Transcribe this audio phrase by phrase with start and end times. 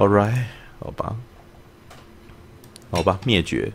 [0.00, 0.32] All right，
[0.78, 1.14] 好吧，
[2.90, 3.70] 好吧，灭绝。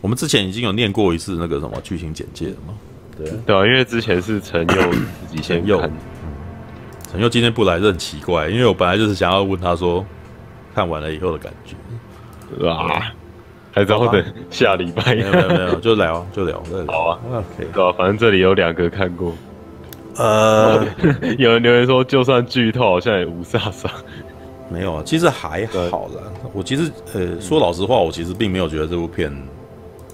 [0.00, 2.74] 我们之前已经有念过一次那个什么剧情简介了吗？
[3.16, 5.88] 对对啊，因为之前是陈佑自己先看。
[7.12, 10.04] 陈佑今天不来，很奇怪，因为我本来就是想要问他说，
[10.74, 12.68] 看完了以后的感觉。
[12.68, 13.12] 啊，
[13.70, 15.14] 还是要等下礼拜？
[15.14, 16.60] 没有没有没有，就聊就聊。
[16.88, 19.32] 好啊，OK，对啊，反正这里有两个看过。
[20.16, 20.84] 呃，
[21.38, 23.88] 有人留言说，就算剧透，好像也无煞煞。
[24.70, 26.22] 没有啊，其实还好啦。
[26.52, 29.30] 我其实呃，说老实话，我其实并没有觉得这部片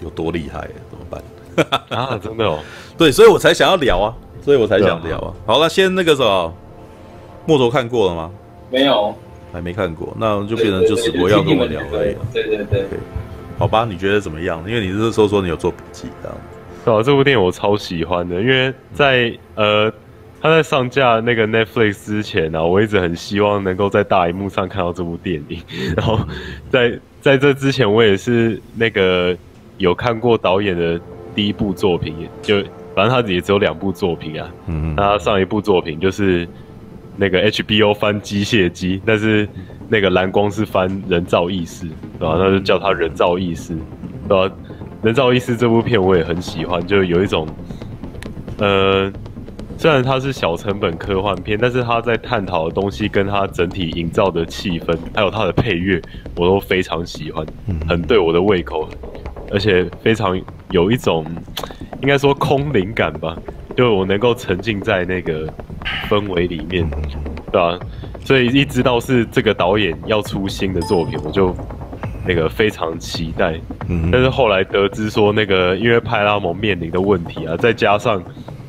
[0.01, 1.23] 有多厉害，怎么办？
[1.91, 2.59] 啊，真的哦。
[2.97, 5.35] 对，所以我才想要聊啊，所以我才想聊啊。
[5.45, 6.55] 好了，先那个什么，
[7.45, 8.31] 莫卓看过了吗？
[8.71, 9.15] 没有，
[9.53, 12.17] 还没看过，那就变成就是我要跟我聊而已。
[12.33, 12.87] 对对对。
[13.59, 14.65] 好吧，你觉得怎么样？
[14.67, 16.57] 因为你是说说你有做笔记这样子。
[16.87, 19.93] 对啊，这部电影我超喜欢的，因为在呃。
[20.43, 25.61] 他在上架那个 Netflix 之前呢、啊，我一直很希望能够在大荧幕上看到这部电影。
[25.97, 26.21] 然后
[26.71, 29.37] 在在这之前，我也是那个
[29.79, 31.01] 有看过导演的
[31.35, 32.63] 第一部作品，就
[32.95, 34.49] 反正他也只有两部作品啊。
[34.69, 36.47] 嗯，他上一部作品就是
[37.17, 39.49] 那个 HBO 翻《机械姬》，但是
[39.89, 41.87] 那个蓝光是翻《人造意识》，
[42.21, 42.37] 对吧？
[42.39, 43.73] 那就叫他《人造意识》，
[44.29, 44.55] 对吧？
[45.05, 47.49] 《人造意识》这部片我也很喜欢，就有一种
[48.59, 49.13] 呃。
[49.79, 56.01] 虽然它是小成本科幻片，但是它在探讨的东西跟它整体营造的气氛，还有它的配乐，
[56.35, 57.45] 我都非常喜欢，
[57.87, 58.89] 很对我的胃口，
[59.53, 61.27] 而且非常有一种
[62.01, 63.37] 应该说空灵感吧，
[63.77, 65.47] 就我能够沉浸在那个
[66.09, 66.89] 氛围里面，
[67.53, 67.79] 对吧？
[68.25, 71.55] 所以一知道是这个导演要出新的作品，我就
[72.27, 73.55] 那个非常期待。
[74.11, 78.23] 但是后来得知说那个因为派拉蒙面临的问题啊，再加上。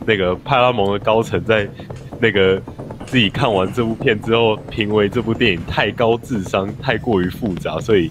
[0.08, 1.68] 那个派拉蒙的高层在
[2.18, 2.60] 那个
[3.06, 8.10] 自己看完这部片之后，评为这部电影太高智商、太过于复杂，所以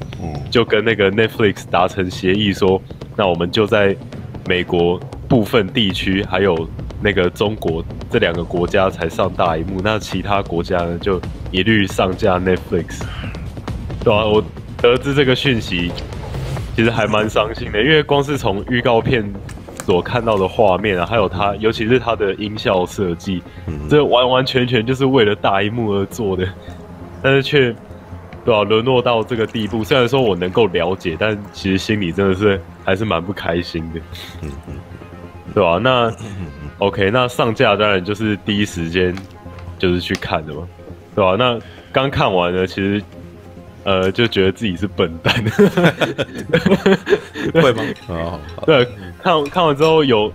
[0.50, 2.80] 就跟那个 Netflix 达成协议说，
[3.16, 3.96] 那我们就在
[4.46, 6.68] 美国部分地区还有
[7.02, 11.18] 那个中国这两个国家才上大荧幕，那其他国家呢就
[11.50, 13.00] 一律上架 Netflix。
[14.04, 14.44] 对啊，我
[14.82, 15.90] 得知这个讯息，
[16.76, 19.24] 其实还蛮伤心的，因为光是从预告片。
[19.86, 26.44] 所看到的画面啊，还有它，尤其是它的音效设计，嗯、这完完全全就是为了大荧幕而做的，
[27.22, 27.72] 但是却
[28.44, 28.64] 对吧、啊？
[28.64, 29.84] 沦落到这个地步。
[29.84, 34.00] 虽然说我能够了解，但其实心里真的是还是蛮不开心的，
[34.42, 34.74] 嗯嗯，
[35.54, 35.78] 对吧、啊？
[35.80, 36.12] 那
[36.78, 39.14] OK，那上架当然就是第一时间
[39.78, 40.66] 就是去看的嘛，
[41.14, 41.36] 对吧、啊？
[41.38, 41.56] 那
[41.92, 43.00] 刚看完呢，其实。
[43.86, 45.32] 呃，就觉得自己是笨蛋，
[47.54, 47.84] 会吗？
[48.10, 48.84] 哦，对，
[49.22, 50.32] 看看完之后有，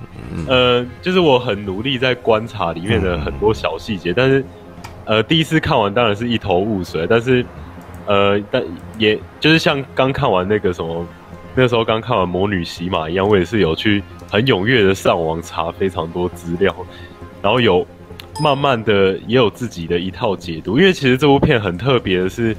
[0.47, 4.45] 呃，就是我很努力在观察里面的很多小细节，但是，
[5.03, 7.45] 呃，第一次看完当然是一头雾水，但是，
[8.05, 8.63] 呃，但
[8.97, 11.05] 也就是像刚看完那个什么，
[11.53, 14.01] 那时候刚看完《魔女洗马》一样，我也是有去
[14.31, 16.73] 很踊跃的上网查非常多资料，
[17.41, 17.85] 然后有
[18.41, 22.55] 慢慢的也有自己的一套解读，因为其实这部片很特别的是。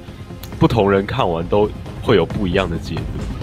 [0.63, 1.69] 不同人看完都
[2.01, 3.01] 会有不一样的解读，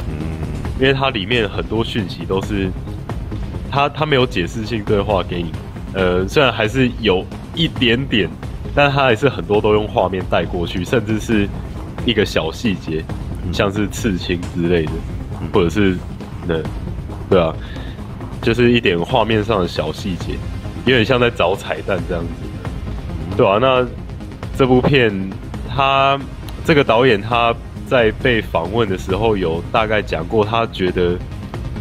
[0.09, 0.39] 嗯，
[0.81, 2.71] 因为它里面很多讯息都是，
[3.71, 5.53] 它它没有解释性对话给你，
[5.93, 7.23] 呃，虽然还是有
[7.55, 8.27] 一点点，
[8.75, 11.47] 但它还是很多都用画面带过去，甚至是
[12.07, 13.05] 一个小细节，
[13.53, 14.93] 像是刺青之类的，
[15.53, 15.99] 或者是
[16.49, 16.55] 那，
[17.29, 17.55] 对啊，
[18.41, 20.39] 就是一点画面上的小细节，
[20.87, 22.31] 有点像在找彩蛋这样子，
[23.37, 23.87] 对啊，那
[24.57, 25.13] 这部片
[25.69, 26.19] 它。
[26.71, 27.53] 这个导演他
[27.85, 31.19] 在被访问的时候有大概讲过，他觉得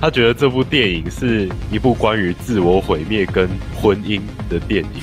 [0.02, 3.48] 他觉得这部电影是一部关于自我毁灭跟
[3.80, 4.20] 婚姻
[4.50, 5.02] 的电影。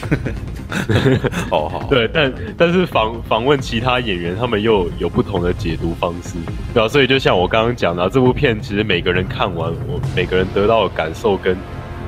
[1.49, 6.35] 好好，对，但但是访访问其他演员，他们又有不同的解读方式，
[6.75, 6.89] 对啊？
[6.89, 11.57] 所以就像我刚刚讲的，这部片其实每个人看完，我每个人得到的感受跟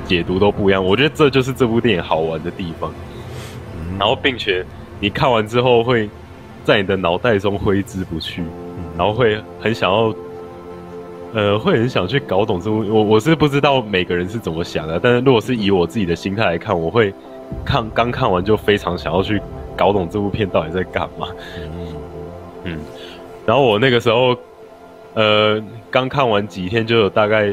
[0.04, 0.84] 解读都不一样。
[0.84, 2.92] 我觉得这就是这部电影好玩的地方。
[3.96, 4.66] 然后，并且
[4.98, 6.10] 你看完之后会。
[6.68, 8.42] 在你的脑袋中挥之不去，
[8.94, 10.14] 然后会很想要，
[11.32, 12.84] 呃，会很想去搞懂这部。
[12.90, 17.10] 我我是不知道每个人是怎么想的，但是如果是以我自己的心态来看，我会
[17.64, 19.40] 看刚看完就非常想要去
[19.74, 21.28] 搞懂这部片到底在干嘛。
[22.64, 22.78] 嗯，
[23.46, 24.36] 然后我那个时候，
[25.14, 25.58] 呃，
[25.90, 27.50] 刚看完几天就有大概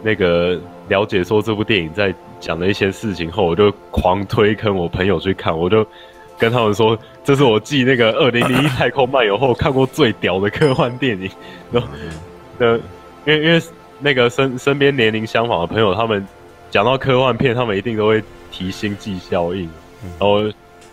[0.00, 0.56] 那个
[0.86, 5.84] 了解说这部电影在讲的一些事情后，我就狂推坑我朋友去看，我就。
[6.38, 11.30] 跟他们说，这是我继那个《二零零一 太空漫游》后看过最屌的科幻电影。
[11.70, 11.88] 然后，
[12.58, 12.76] 呃，
[13.24, 13.62] 因为因为
[14.00, 16.26] 那个身身边年龄相仿的朋友，他们
[16.70, 19.68] 讲到科幻片，他们一定都会提星际效应。
[20.18, 20.42] 然后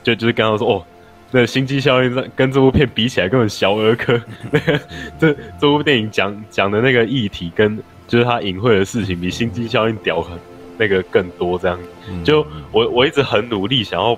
[0.04, 0.86] 就就是跟他说，哦，
[1.32, 4.20] 那《星际效应》跟这部片比起来根本小儿科。
[4.52, 4.80] 那个
[5.20, 7.78] 这这部电影讲讲的那个议题跟
[8.08, 10.38] 就是他隐晦的事情，比《星际效应》屌很
[10.78, 11.58] 那个更多。
[11.58, 11.78] 这样，
[12.24, 14.18] 就我我一直很努力想要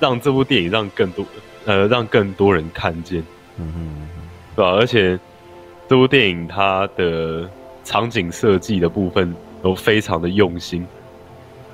[0.00, 1.24] 让这部电影让更多
[1.66, 3.22] 呃让更多人看见，
[3.58, 4.08] 嗯嗯，
[4.56, 4.70] 对吧？
[4.72, 5.18] 而且
[5.88, 7.48] 这部电影它的
[7.84, 10.86] 场景设计的部分都非常的用心。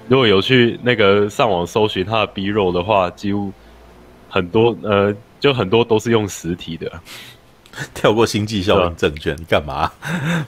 [0.08, 3.52] 如果有去那个上网搜寻它的 B-roll 的话，几乎
[4.28, 6.90] 很多呃，就很多都是用实体的。
[7.92, 9.92] 跳过星际效应证券，你干嘛？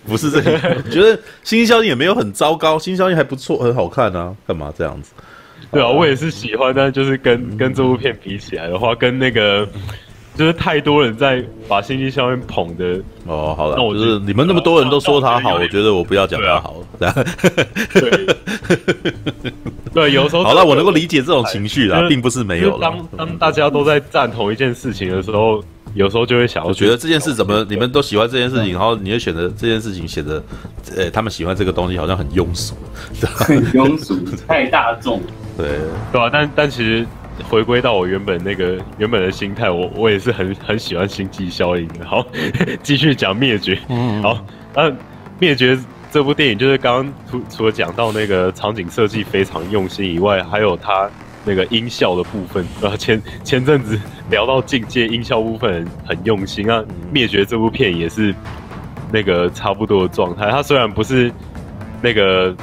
[0.07, 1.15] 不是这个，我觉得
[1.45, 4.35] 星际效应也没有很糟糕，星际效应还不错，很好看啊。
[4.47, 5.13] 干嘛这样子？
[5.73, 9.69] 对啊，我也是喜欢，但是就是跟跟这部片比起来的话，跟那个。
[10.37, 17.15] 就是太多人在把星际效应捧的哦，好了，那我就是你们那么多人都说他好，我觉得我不要讲他好，对啊，
[19.93, 22.79] 对，有时候好了，我能够理解这种情绪啦，并不是没有。
[22.79, 25.61] 当当大家都在赞同一件事情的时候，
[25.99, 30.43] 有时候就会想，我觉得这件事怎么你们都喜欢这件事情，然后你会选择这件事情显得，
[30.97, 32.75] 呃，他们喜欢这个东西好像很庸俗，
[33.21, 34.17] 很庸俗，
[34.47, 35.21] 太大众，
[35.57, 35.69] 对
[36.13, 37.07] 对啊，但但其实。
[37.49, 42.05] 回归到我原本那个原本的心态，我我也是很很喜欢星际效应的。
[42.05, 42.27] 好，
[42.83, 43.79] 继续讲灭绝。
[43.89, 44.93] 嗯，好，那
[45.39, 45.79] 灭绝
[46.11, 51.09] 这部电影就是刚刚除除了讲到那个场景设计非常用心以外，还有它
[51.49, 52.65] 那个音效的部分。
[52.83, 53.99] 呃，前前阵子
[54.31, 56.85] 聊到境界音效部分很，用心啊。
[57.11, 58.35] 灭绝这部片也是
[59.11, 60.51] 那个差不多的状态。
[60.51, 61.33] 它虽然不是
[62.03, 62.55] 那个。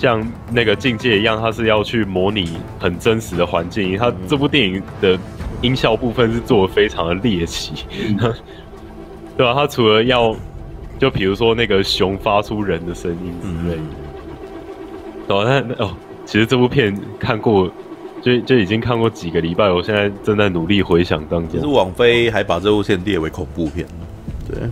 [0.00, 3.98] 像那个境界一样，它是要去模拟很真实的环境。
[3.98, 5.18] 它这部电影的
[5.60, 7.84] 音效部分是做的非常的猎奇，
[9.36, 9.52] 对吧？
[9.52, 10.32] 它除了要，
[11.00, 13.82] 就比如说那个熊发出人的声音之类的，
[15.26, 15.66] 对吧？
[15.68, 15.90] 那哦，
[16.24, 17.68] 其实这部片看过，
[18.36, 21.50] 就就已经看过几个礼拜，我现在正在努力回想当中。
[21.50, 23.86] 其实网飞还把这部片列为恐怖片，
[24.46, 24.68] 对。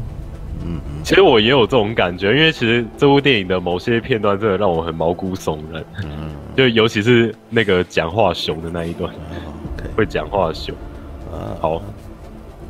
[0.68, 5.84] 嗯，其实我也有这种感觉，因为其实这部电影的某些片段真的让我很毛骨悚然。
[6.02, 9.36] 嗯，就尤其是那个讲话熊的那一段，嗯
[9.76, 10.74] okay、会讲话熊。
[11.32, 11.80] 啊，好，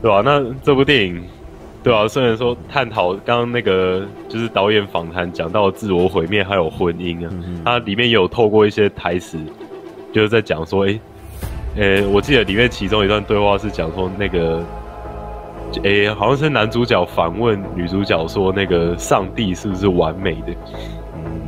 [0.03, 0.23] 对吧、啊？
[0.23, 1.23] 那这部电影，
[1.83, 2.09] 对吧、啊？
[2.09, 9.39] 虽然说探讨刚刚那个就是导演访谈讲到自我毁灭还有婚姻啊，嗯、它里面也有透过一些台词，
[10.17, 10.99] 就是在讲说，哎，
[11.77, 14.63] 呃，我记得里面其中一段对话是讲说那个。
[15.83, 20.55] 诶、欸，好像是男主角反问女主角说：“那个上帝是不是完美的？”
[21.17, 21.43] 嗯，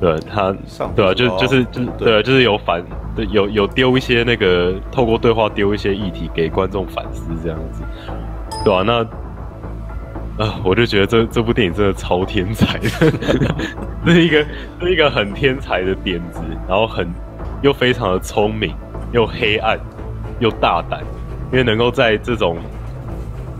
[0.00, 0.54] 对，他，
[0.94, 2.84] 对啊，就就是就对啊，就是有反，
[3.14, 7.82] 对，有有丢一些那个透过对话丢一些议题给观众反思这样子，
[8.64, 9.06] 对啊，那
[10.38, 12.88] 啊，我就觉得这这部电影真的超天才的，
[14.06, 14.44] 是一个
[14.80, 17.08] 是一个很天才的点子，然后很
[17.62, 18.74] 又非常的聪明，
[19.12, 19.78] 又黑暗，
[20.38, 21.00] 又大胆。
[21.52, 22.58] 因为能够在这种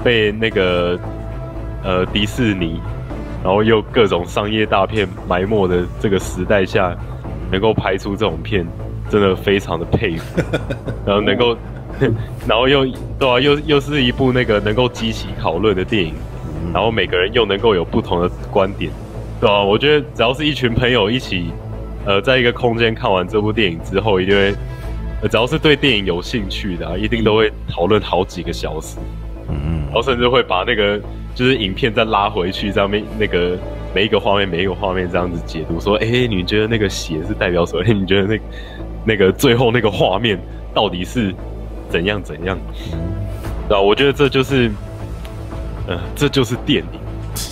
[0.03, 0.99] 被那个
[1.85, 2.81] 呃迪士尼，
[3.45, 6.95] 然后又各种商业大片埋没的这个时代下，
[7.51, 8.67] 能够拍出这种片，
[9.09, 10.43] 真的非常的佩服。
[11.07, 11.57] 然后能够，
[12.47, 12.85] 然后又
[13.19, 16.13] 对啊，又又是一部那个能够激起讨论的电影，
[16.73, 18.91] 然后每个人又能够有不同的观点，
[19.41, 21.51] 对啊，我觉得只要是一群朋友一起，
[22.05, 24.55] 呃，在一个空间看完这部电影之后，一定会。
[25.31, 28.99] 只要是对电影有兴趣的，啊，一定都会讨论好几个小时，
[29.49, 31.01] 嗯嗯，然后甚至会把那个
[31.35, 33.57] 就是影片再拉回去，这样面那个
[33.95, 37.83] 每一个画面每一个画面这样子解读，说，哎，你觉得那个血是代表什么？
[37.91, 38.41] 你觉得那
[39.07, 40.39] 那个最后那个画面
[40.75, 41.35] 到底是
[41.89, 42.57] 怎样怎样？
[43.69, 43.81] 对啊？
[43.81, 44.71] 我觉得这就是，
[45.87, 47.01] 呃，这就是电影，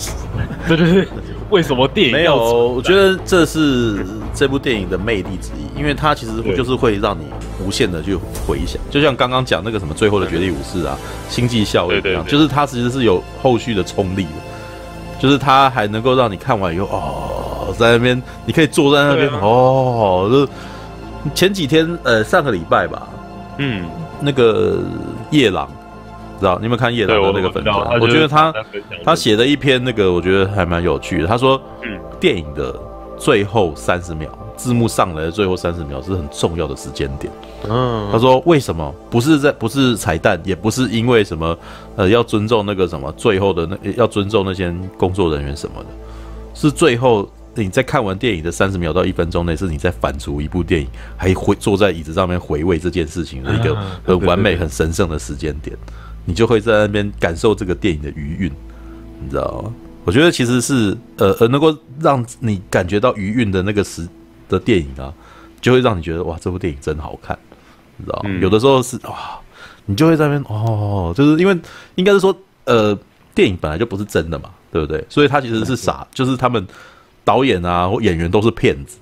[0.67, 1.07] 这就是。
[1.51, 2.35] 为什么电影没有？
[2.69, 7.23] 我觉得这是 这部电影的魅力之一，因为它其实就是会让你
[7.63, 10.97] 无限的去回想，就像刚刚讲那个什么最后的绝地武士啊，
[11.29, 23.07] 星际效应一样，就是它其实是有后续的冲力的，就是它还能够让你看完以后哦，在那边你可以坐在那边哦，就前几天呃上个礼拜吧，
[23.59, 23.85] 嗯，
[24.19, 24.79] 那个
[25.29, 25.69] 夜郎。
[26.39, 27.75] 知道你有没有看叶导的那个粉专？
[27.75, 28.53] 我，我觉得他
[29.03, 31.27] 他写的一篇那个，我觉得还蛮有趣的。
[31.27, 32.77] 他说，嗯，电影的
[33.17, 37.31] 最后三十秒，字幕上来的最后三十秒是很重要的时间点。
[37.69, 41.57] 嗯，他说为什么不是在不是彩蛋，也不是因为什么
[41.95, 45.87] 呃要尊重那个什么最后的那要尊重那些工作人员什么的，
[46.53, 50.87] 是最后你在看完电影的三十秒到一分钟内，是你在反刍一部电影，
[51.17, 55.75] 还回坐在椅子上面回味这件事情的一个很完美、很神圣的时间点。
[56.25, 58.51] 你就会在那边感受这个电影的余韵，
[59.23, 59.73] 你知道吗？
[60.03, 64.07] 我觉得其实是呃呃，能够让你感觉到余韵的那个时
[64.47, 65.13] 的电影啊，
[65.59, 67.37] 就会让你觉得哇，这部电影真好看，
[67.97, 68.29] 你知道吗？
[68.39, 69.39] 有的时候是哇，
[69.85, 71.57] 你就会在那边哦，就是因为
[71.95, 72.95] 应该是说，呃，
[73.33, 75.03] 电影本来就不是真的嘛，对不对？
[75.09, 76.65] 所以他其实是傻，就是他们
[77.23, 78.97] 导演啊或演员都是骗子，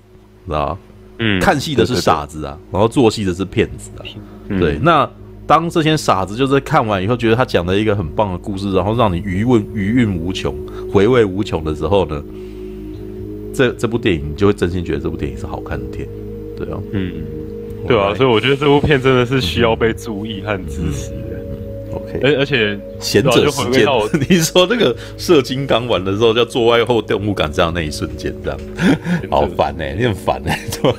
[0.45, 0.77] 知道吗？
[1.19, 4.01] 嗯，看戏的是傻子啊，然后做戏的是骗子啊，
[4.57, 4.79] 对。
[4.81, 5.09] 那
[5.45, 10.55] 当这些傻子就是看完以后觉得他讲了一个很棒的故事，然后让你余问余韵无穷、
[10.91, 12.23] 回味无穷的时候呢，
[13.53, 16.07] 这这部电影你就会真心觉得这部电影是好看的片，
[16.57, 17.11] 对啊，嗯，
[17.87, 21.09] 对啊，所以我觉得这部片真的是需要被注意和支持。
[21.09, 21.17] 的。
[21.93, 23.85] OK，而而且贤者时间，
[24.27, 28.59] 你说那个射金刚完的时候叫做爱后动物感这样那一瞬间这样，
[29.29, 30.97] 好烦哎，你很烦哎， 对吧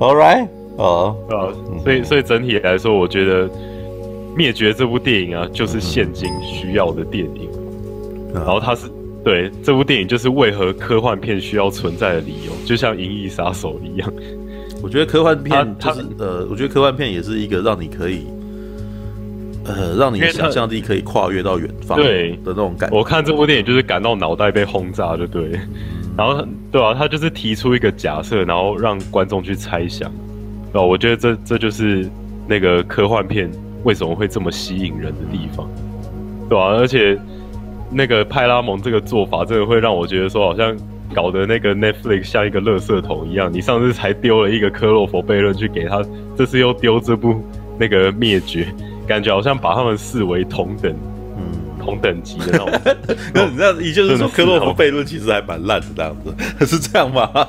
[0.00, 1.52] ？All right，哦，啊，
[1.84, 3.46] 所以所以整体来说，我觉得
[4.34, 7.50] 《灭绝》这部电影啊，就是现今需要的电影，
[8.34, 8.88] 然后它是。
[9.24, 14.10] 对，这部电影就是为何科幻片需要存在的理由，就像《银翼杀手》一样。
[14.80, 18.24] 我觉得科幻片就是呃，我觉得科幻片也是一个让你可以
[19.64, 22.96] 呃，让你想象力可以跨越到远方对的那种感觉。
[22.96, 25.60] 我看这部电影就是感到脑袋被轰炸，就对。
[26.16, 30.10] 然后对啊，他就是提出一个假设，然后让观众去猜想。
[30.72, 32.08] 哦，我觉得这这就是
[32.46, 33.50] 那个科幻片
[33.84, 35.68] 为什么会这么吸引人的地方，
[36.48, 37.18] 对啊，而且。
[37.90, 40.76] 那个派拉蒙这个做法，真的会让我觉得说，好像
[41.14, 43.50] 搞得那个 Netflix 像一个垃圾桶一样。
[43.50, 46.04] 你上次才丢了一个科洛弗悖论去给他，
[46.36, 47.42] 这次又丢这部
[47.78, 48.66] 那个灭绝，
[49.06, 50.94] 感觉好像把他们视为同等，
[51.78, 52.68] 同等级的那种。
[53.32, 56.34] 那你这样，也就是说科洛弗悖论其实还蛮烂的，这样子
[56.66, 57.22] 是这样吗？
[57.32, 57.48] 啊、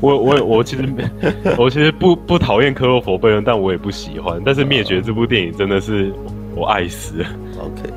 [0.00, 0.88] 我我我其实
[1.56, 4.40] 我其实不不讨厌科洛弗悖论，但我也不喜欢。
[4.44, 6.12] 但是灭绝这部电影真的是
[6.54, 7.26] 我爱死了。
[7.60, 7.92] OK。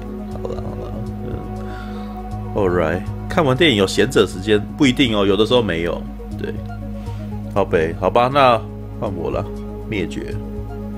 [2.53, 6.01] Alright，看完电影有闲者时间不一定哦，有的时候没有。
[6.37, 6.53] 对，
[7.53, 8.59] 好呗，好吧，那
[8.99, 9.45] 换我了。
[9.87, 10.35] 灭绝，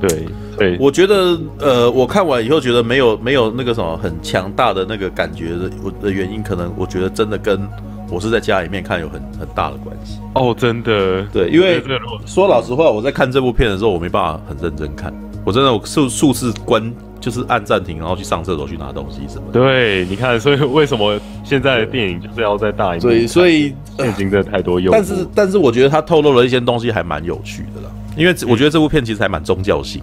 [0.02, 0.26] 对
[0.58, 7.68] 对，我觉得呃，我看完以后觉得没有没有那个什么很强大的那个感觉的，我的原因可能我觉得真的跟
[8.10, 10.20] 我是在家里面看有很很大的关系。
[10.36, 11.82] 哦，真的，对，因为
[12.26, 15.14] 说老实话，我在看这部片的时候，我没办法很认真看，
[15.46, 16.94] 我真的我数数次关。
[17.24, 19.54] 就是按暂停，然后去上厕所去拿东西什么的。
[19.54, 23.00] 对，你看，所以为什么现在的电影就是要在大荧幕？
[23.00, 24.92] 所以，所以现今真的太多用。
[24.92, 27.90] 但是，但是我觉得他透露了一些东西，还蛮有趣的啦。
[28.15, 30.01] 因为我觉得这部片其实还蛮宗教性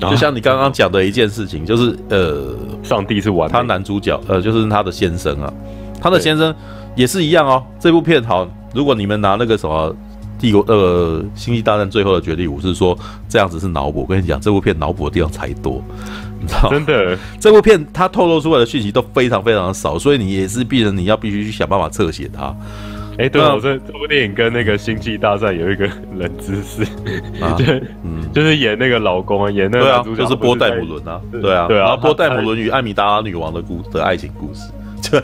[0.00, 3.50] 的，就像你刚刚讲的一件事情，就是呃，上帝是完。
[3.50, 5.52] 他男主角呃，就是他的先生啊，
[6.00, 6.54] 他的先生
[6.94, 7.62] 也是一样哦。
[7.78, 9.94] 这部片好，如果你们拿那个什么。
[10.38, 14.00] 帝国呃，星际大战最后的绝地武士说这样子是脑补。
[14.00, 15.80] 我跟你讲，这部片脑补的地方才多，
[16.40, 16.70] 你知道吗？
[16.70, 22.52] 真的， 这部片它透露出来的讯息都非常非常的少，所以你也是必然你要必须去想办法侧写它。
[23.18, 26.82] 哎、欸，对，我这这部电影跟那个星际大战有一个 冷知识，
[27.42, 27.64] 啊、 就
[28.04, 34.70] 嗯，就是演那个老公啊，演那个男主就是波代姆伦啊，对啊，对啊，然后波代姆伦与艾米达拉女王的故的爱情故事，
[35.10, 35.20] 对，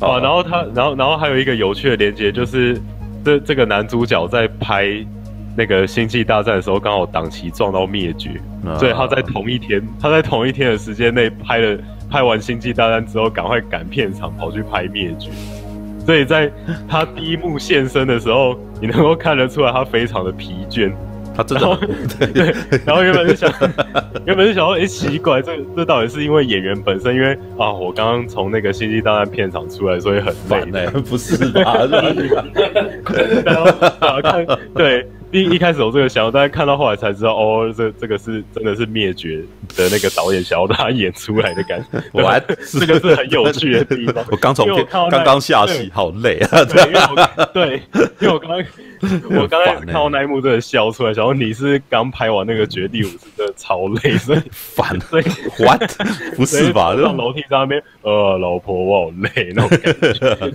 [0.00, 2.80] 啊， 然后他，然后然后还有一个有趣的连接就是。
[3.22, 4.88] 这这个男主角在拍
[5.54, 8.30] 那个星际大战的时候，刚好档期撞到灭绝，
[8.64, 11.78] 啊、所以他在同一天，他在同一天的时间内拍了
[12.10, 15.28] 拍完星际大战之后，赶快赶片场跑去拍灭绝。
[16.04, 16.50] 所以在
[16.88, 20.92] 他第一幕现身的时候，你能够看得出来他非常的疲倦。
[21.32, 21.78] 他真的
[22.34, 22.52] 对，
[22.84, 23.50] 然后原本是想，
[24.26, 30.34] 原本是想说，哎，奇怪，这这到底是因为演员本身，因为啊，我刚刚从那个星际大战片场出来，所以很
[30.72, 31.76] 累，不是吧？
[33.46, 33.70] 然后
[34.74, 35.06] 对。
[35.32, 39.42] 一一开始有这个想法，但是看到后来才知道，哦，这这个是真的是灭绝
[39.76, 42.42] 的那个导演想要让他演出来的感觉，完，
[42.78, 44.24] 这个是很有趣的地方。
[44.30, 44.66] 我刚从
[45.08, 46.64] 刚刚下戏，好累啊！
[46.64, 47.82] 对，因为我对，
[48.20, 48.64] 因为我刚刚
[49.30, 51.14] 我刚才看到那一幕，真的笑出来。
[51.14, 54.98] 想说你是刚拍完那个《绝地武士》，真的超累，所以烦。
[55.08, 55.24] 所以
[55.58, 55.80] what？
[56.36, 56.94] 不是吧？
[56.94, 60.52] 上楼梯在那边，呃，老婆，我好累那种感觉。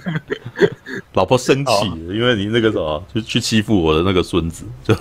[1.14, 4.66] 老婆生气，因为你那个什么，就去欺负我的那个孙子。
[4.84, 4.94] 就，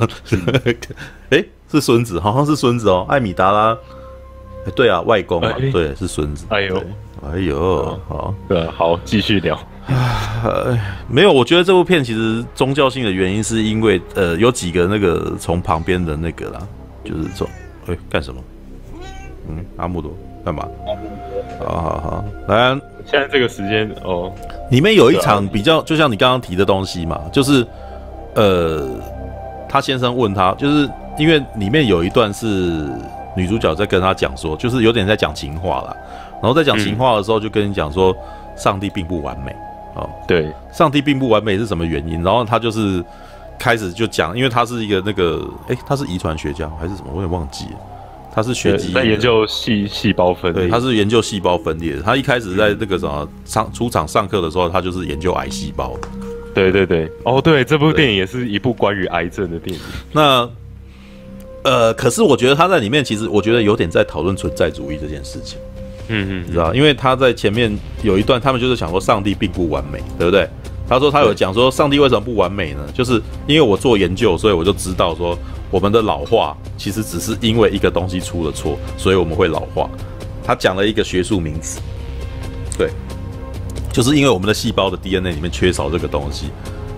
[1.30, 3.76] 哎、欸，是孙子，好像是孙子哦，艾米达拉，
[4.64, 6.46] 欸、对啊，外公啊，欸、对，是孙子。
[6.48, 6.82] 哎呦，
[7.32, 9.58] 哎呦，好，对，好，继续聊。
[11.08, 16.60] 没有，我觉得这部片其实宗教性的原因是因为，呃，有几个那个从旁边的那个啦，
[17.04, 17.46] 就是说，
[17.86, 18.40] 哎、欸，干什么？
[19.48, 20.10] 嗯，阿木多
[20.44, 20.66] 干嘛？
[21.60, 22.70] 好好好，来，
[23.04, 24.32] 现在这个时间哦，
[24.70, 27.66] 里面有一场比较，就像你刚刚提的东西嘛，就是。
[28.36, 28.84] 呃，
[29.68, 32.84] 他先生问他，就是因为里面有一段是
[33.36, 35.96] 女主角在跟他讲说，就是有点在讲情话啦。
[36.44, 38.14] 然后在讲情话的时候，就跟你讲说，
[38.54, 39.50] 上帝并不完美
[39.94, 40.06] 哦。
[40.28, 42.22] 对，上帝并不完美是什么原因？
[42.22, 43.02] 然后他就是
[43.58, 47.10] 开始就讲，因为他是一个那个，哎，他是遗传学家还是什么？
[47.14, 47.80] 我也忘记了。
[48.34, 51.96] 他是学基因在研究细细胞分裂，对，他是研究细胞分裂。
[52.04, 55.96] 他一开始在那个什么上出场上课的时候，他就是研究癌细胞。
[56.54, 59.82] 对对对，哦对，这部电影也是一部关于癌症的电影。
[60.12, 60.46] 那
[61.62, 65.58] 呃，可是我觉得他在里面其实我觉得有点在讨论存在主义这件事情。
[66.08, 70.48] 嗯嗯，你知道，因为他在前面有一段，他们就是想说上帝并不完美，对不对？
[70.88, 72.80] 他说他有讲说上帝为什么不完美呢？
[72.92, 75.38] 就是因为我做研究，所以我就知道说。
[75.70, 79.90] 我们的老化其实只是因为一个东西出了错，所以我们会老化。
[80.44, 81.80] 他讲了一个学术名词，
[82.78, 82.90] 对，
[83.92, 86.46] 就是因为我们的细胞的 DNA 里面缺少这个东西，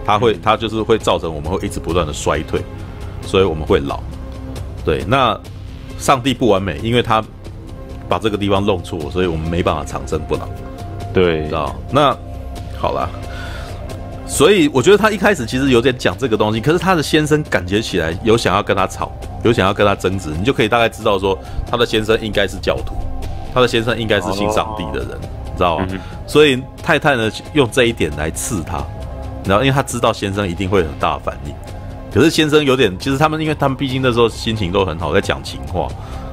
[0.05, 2.61] 它会，它就是会造成我们会一直不断的衰退，
[3.23, 3.99] 所以我们会老。
[4.85, 5.41] 对，那
[5.99, 7.25] 上帝不完美，因为他
[8.09, 10.49] 把这个地方弄错，所以我们没办法长生不老。
[11.13, 11.75] 对，知道？
[11.91, 12.17] 那
[12.79, 13.09] 好了。
[14.29, 19.13] 所以我觉得他一开始其实有点讲这个东西，可是他的先生感觉起来有想要跟他吵，
[19.45, 21.39] 有想要跟他争执，你就可以大概知道说
[21.71, 22.97] 他的先生应该是教徒，
[23.55, 25.87] 他的先生应该是信上帝的人，你知道吗？
[26.27, 28.85] 所以太太呢用这一点来刺他，
[29.45, 31.55] 然后因为他知道先生一定会很大反应，
[32.13, 35.87] 可是先生有点，其实他们因为他们毕竟那时候心情都很好，在讲情话。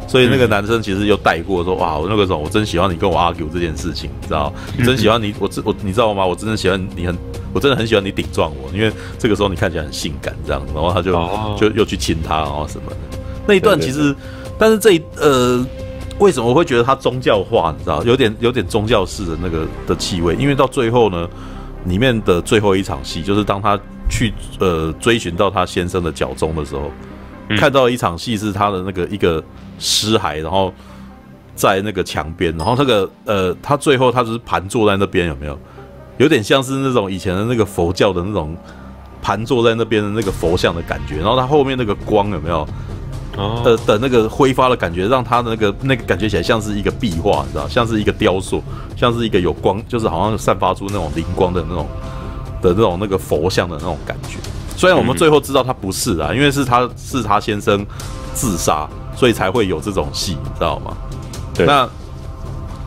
[0.07, 4.53] 所以那个男生其实又带过说，哇，我那个时候我真喜欢你跟我 argue 这件事情，你知道？
[4.85, 6.23] 真喜欢你，我真我你知道吗？
[6.25, 7.17] 我真的喜欢你很，
[7.51, 11.13] 我真的很喜欢你顶撞我，因为这个时候你看起来很性感，这样，然后他就
[11.57, 12.97] 就又去亲他，然后什么的
[13.47, 14.15] 那一段其实，
[14.59, 15.65] 但是这一呃，
[16.19, 17.73] 为什么我会觉得他宗教化？
[17.75, 21.27] 你知道，有点有点宗教式的那个的气味，因为到最后呢，
[21.85, 23.79] 里面的最后一场戏就是当他
[24.09, 26.91] 去呃追寻到他先生的脚踪的时候。
[27.57, 29.43] 看到一场戏是他的那个一个
[29.79, 30.73] 尸骸，然后
[31.55, 35.57] 在那个墙边，然后那个呃，他最后他只是盘坐在那边，有没有？
[36.17, 38.55] 有点像是那种以前的那个佛教的那种
[39.21, 42.67] 盘坐在那边的那个佛像的感觉，然后他后面那个光有没有？
[43.35, 48.61] 哦，的的那个挥发的感觉，让他的那个那个感觉起来像是一个壁画，你知道，像是一个雕塑，
[48.95, 51.87] 像是一个有光，就是好像散发出那种灵光的那种
[52.61, 54.37] 的那种那个佛像的那种感觉。
[54.75, 57.85] 虽然我们最后知道他不是啊，因为是他是他先生
[58.33, 60.95] 自杀，所以才会有这种戏，你知道吗？
[61.53, 61.65] 对。
[61.65, 61.87] 那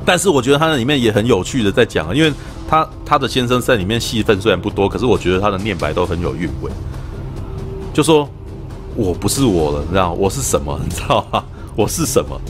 [0.05, 2.33] 但是我觉得他那里面也很有趣的在讲，因为
[2.68, 6.70] 他他的先生在里面戏份虽然不多，可是我觉得他的念白都很有韵味。
[7.94, 8.29] 就说
[8.94, 10.79] 我不是我了，你知道我是什么？
[10.85, 11.42] 你知道吗？
[11.75, 12.40] 我是什么？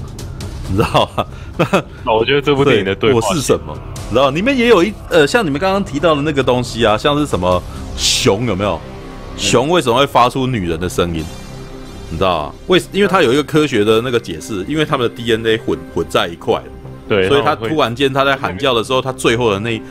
[0.69, 1.25] 你知道吗？
[2.05, 3.77] 那我觉得这部电影的对话我是什么？
[4.09, 7.63] 你知道里面也有一呃，像你们刚刚提到的那个东西啊，像是什么
[7.97, 8.79] 熊有没有？
[9.37, 11.25] 熊为什么会发出女人的声音？
[12.09, 12.55] 你知道啊？
[12.69, 16.63] 为因为它有一个科学的那个解释，因为他们的 DNA 混混在一块，
[17.09, 19.83] 对，所以他突然间他在喊叫的时候，他最后的那，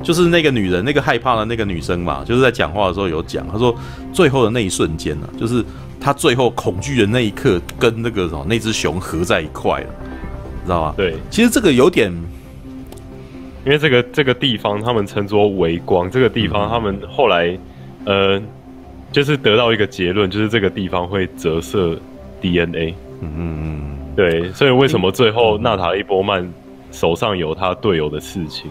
[0.00, 3.76] 就是那个女人，那个害怕的那个女生嘛，就是在讲话的时候有讲，他说
[4.12, 5.64] 最后的那一瞬间呢，就是
[6.00, 9.86] 他最后恐惧的那一刻，跟那个什么那只熊合在一块了，
[10.64, 10.94] 知道吗？
[10.96, 12.12] 对，其实这个有点，
[13.64, 17.58] 因为这个这个地方他们称作微光，这个地方他们后来
[18.04, 18.40] 呃。
[19.16, 21.98] 就是得到一个结论，就是这个地方会折射
[22.42, 22.94] DNA。
[23.22, 26.46] 嗯嗯嗯，对，所以为什么最后娜塔莉波曼
[26.92, 28.70] 手上有他队友的事情，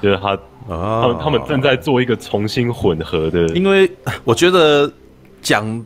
[0.00, 3.48] 就是他，他们他们正在做一个重新混合的。
[3.48, 3.90] 因为
[4.22, 4.88] 我觉得
[5.42, 5.84] 讲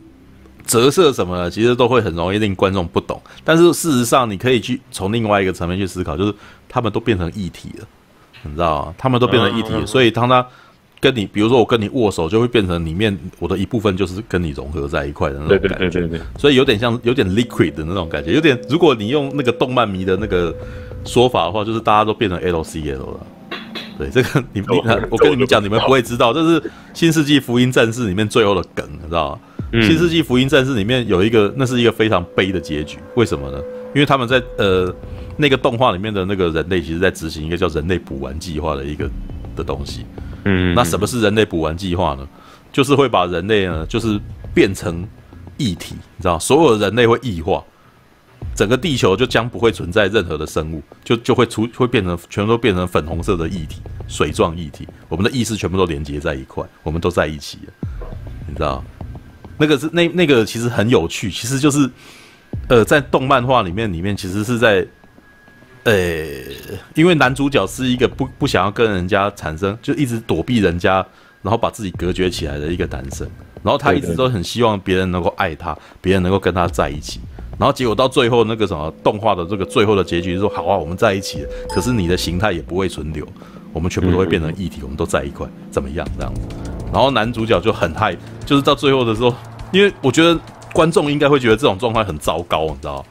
[0.66, 3.18] 折射什么，其实都会很容易令观众不懂。
[3.42, 6.34] 但是事实上，你可以去从另外一个层面去思考，就是
[6.68, 7.86] 他们都变成一体了，
[8.42, 8.94] 你知道吗？
[8.98, 10.46] 他们都变成一体了，所以当他。
[11.04, 15.68] 跟你，比如说我跟你握手，就会变成里面我的一部分，就是跟你融合在一块的那种感觉。
[15.68, 16.26] 对对对对对。
[16.38, 18.58] 所以有点像有点 liquid 的那种感觉，有点。
[18.70, 20.56] 如果你用那个动漫迷的那个
[21.04, 23.26] 说法的话，就是大家都变成 LCL 了。
[23.98, 24.66] 对，这个你你
[25.10, 26.58] 我跟你们讲，你们不会知道，这是
[26.94, 29.40] 《新世纪福音战士》里面最后的梗，你知道吗？
[29.72, 29.82] 嗯。
[29.86, 32.96] 《新世纪福音战士》里面有一个，那是一个非常悲的结局。
[33.16, 33.58] 为什么呢？
[33.94, 34.90] 因为他们在呃
[35.36, 39.06] 那个动画里面的那个人类，其实在执行一个叫人类补完计划的一个
[39.54, 40.06] 的东西。
[40.44, 42.28] 嗯，那什么是人类补完计划呢？
[42.72, 44.20] 就是会把人类呢，就是
[44.52, 45.07] 变成
[45.57, 47.62] 异体，你知道，所有人类会异化，
[48.54, 57.59] 整个地球就将不会存在任何的生物，就就会出会变成全都变成粉红色的异体，水状异体，我们的意识全部都连接在一块，我们都在一起，
[58.48, 58.85] 你知道，
[59.57, 61.88] 那个是那那个其实很有趣，其实就是
[62.68, 64.87] 呃，在动漫画里面里面其实是在。
[65.84, 66.44] 呃、欸，
[66.94, 71.04] 因为男主角是一个不不想要跟人家产生，就一直躲避人家，
[71.42, 73.28] 然后把自己隔绝起来的一个男生，
[73.62, 77.20] 然后他一直都很希望别人能够爱他，别人能够跟他在一起，
[77.58, 83.26] 然后结果到最后那个什么动画的这个最后的结局是说，好啊，我们在一起了，可是你的形态也不会存留，
[83.72, 86.40] 我们全部都会变成一体，我们都在一块，怎么样这样子？
[86.90, 88.16] 然后男主角就很害，
[88.46, 89.34] 就是到最后的时候，
[89.70, 90.40] 因为我觉得
[90.72, 93.04] 观众应该会觉得这种状况很糟糕，你知道吗？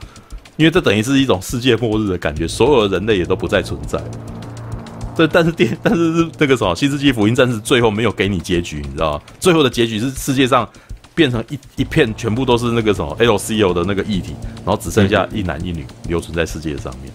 [0.55, 3.99] 因为这等于是一种世界末日的感觉，所有的人类也都不再存在。
[5.15, 9.21] 对，但是电，但是是那个什么《新世纪福音战士》最后没有给你结局，你知道吗？
[9.39, 10.67] 最后的结局是世界上
[11.13, 14.33] 变成一一片，全部都是那个什么 LCO 的那个液体，
[14.65, 17.13] 然后只剩下一男一女留存在世界上面。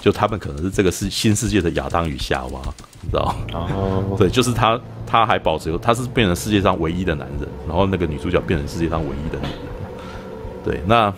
[0.00, 2.60] 就他们可能是这个是新世界的亚当与夏娃，
[3.00, 3.34] 你知道吗？
[3.52, 9.52] 哦，对，就是他，他还保持，他是变成世界上唯一的男人，然后那个女主角变成世界上唯一的女人。
[10.64, 11.12] 对，那。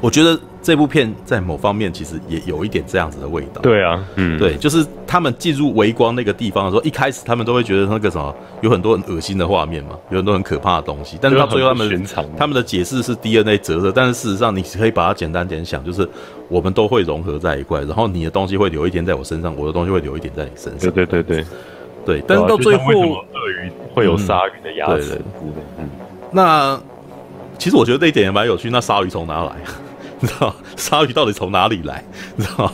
[0.00, 3.60] 我觉得这部片在某方面其实也有一点这样子的味道。
[3.62, 11.18] 对啊，嗯，对，就是他们进入微光那个地方的时候，一开始他们都会觉得那个什么有很多很恶心的画面嘛，有很多很可怕的东西。
[11.20, 12.04] 但是到最后他们
[12.36, 16.08] 他们的解释是 DNA 折射，但是事实上你可以把它简单点想，就是
[16.48, 20.90] 我们都会融合在一块，然后你的东西会留一点在我身上，我的东西会留一点在你身上。
[20.92, 21.44] 对对对对
[22.04, 22.22] 对。
[22.26, 25.20] 但是到最后，鳄鱼会有鲨鱼的牙齿。
[25.80, 25.88] 嗯。
[26.30, 26.80] 那
[27.58, 28.70] 其实我觉得这一点也蛮有趣。
[28.70, 29.52] 那鲨鱼从哪来？
[30.20, 32.02] 你知道鲨鱼到底从哪里来？
[32.36, 32.72] 你知道？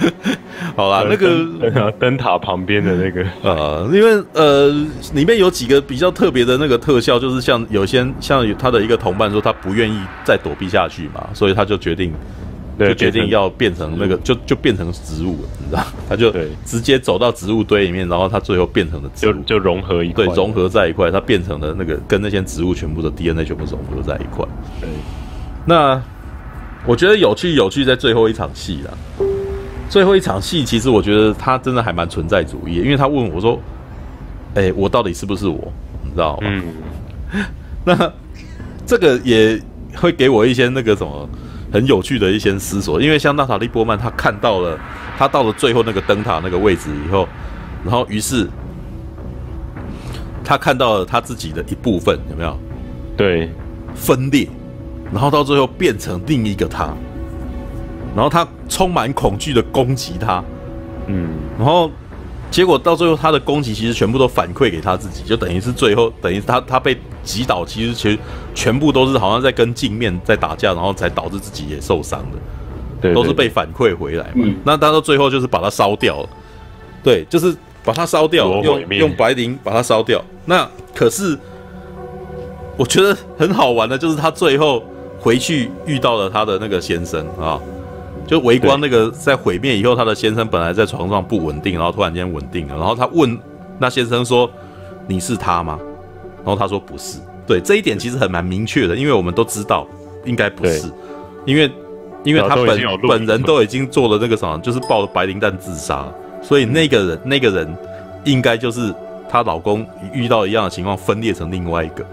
[0.76, 4.68] 好啦，那个灯塔旁边的那个呃，因为呃，
[5.14, 12.12] 里面有几个比较特别的那个特效，就是像有些像他的一个同伴说他不愿意再躲避下去嘛，所以他就决定
[12.78, 15.82] 就决定要变成那个就就变成植物了，你知道？
[16.08, 16.30] 他就
[16.66, 24.46] 直接走到植物堆里面，然后他最后变成了植物，就就融合一块，对，融合在一块，他变成了那个跟那些植物全部的 DNA 全部融合在一块。
[24.80, 24.88] 对，
[25.64, 26.02] 那。
[26.86, 29.26] 我觉得有趣有趣在最后一场戏啦，
[29.90, 33.60] 最后一场戏其实我觉得他真的还蛮存在主义，因为他问我说
[34.54, 35.72] ：“哎、欸，我到底是不是我？
[36.04, 36.64] 你知道吗？”嗯、
[37.84, 38.12] 那
[38.86, 39.60] 这个也
[39.96, 41.28] 会给我一些那个什么
[41.72, 44.78] 很有趣的一些思索，因为像娜塔莉波曼，她看到了
[45.18, 47.28] 他到了最后那个灯塔那个位置以后，
[47.84, 48.48] 然后于是
[50.44, 52.56] 他看到了他自己的一部分，有没有？
[53.16, 53.50] 对，
[53.94, 54.48] 分裂。
[55.12, 56.92] 然后到最后变成另一个他，
[58.14, 60.42] 然后他充满恐惧的攻击他，
[61.06, 61.90] 嗯，然后
[62.50, 68.18] 结果到最后他的攻击其实全部都反馈给他自己，就等于是最后等于他他被击倒，其实其实
[68.54, 72.38] 全部都是好像在跟镜面在打架，然后才导致自己也受伤的，
[73.00, 74.44] 对，都是被反馈回来嘛。
[74.44, 76.28] 嗯，那他到最后就是把它烧掉了，
[77.04, 80.20] 对，就是把它烧掉，用用白磷把它烧掉。
[80.44, 81.38] 那可是
[82.76, 84.82] 我觉得很好玩的，就是他最后。
[85.26, 87.58] 回去遇到了他的那个先生啊，
[88.28, 93.36] 就围观那个在毁灭以后，他的先生本来在床上不稳定，然后突然间稳定了，然后他问
[93.76, 94.48] 那先生说
[95.08, 95.80] ：“你是他吗？”
[96.46, 99.84] 然后他说：“不是。”对，这一点其实很蛮明确的，因为我们都知道
[100.24, 100.88] 应该不是，
[101.44, 101.68] 因为
[102.22, 106.06] 因为他本本人都已经做了那个什么，就是抱着白磷弹自杀，
[106.40, 107.76] 所以那个人那个人
[108.24, 108.94] 应该就是
[109.28, 112.06] 她老公遇到一样的情况分裂成另外一个，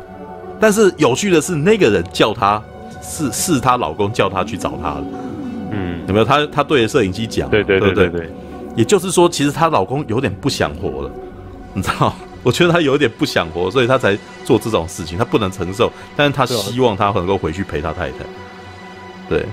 [0.59, 2.59] 但是有趣的是那个人叫他。
[3.03, 5.03] 是是她老公叫她去找他的，
[5.71, 6.25] 嗯，有没有？
[6.25, 8.29] 她她对着摄影机讲，对对对对对，
[8.75, 11.11] 也就是说，其实她老公有点不想活了，
[11.75, 12.15] 你知道？
[12.41, 18.17] 我觉得她有点不想活，所以她才做这种事情，她不能承受，但是她希望她能够回去陪她太太。
[19.29, 19.45] 对，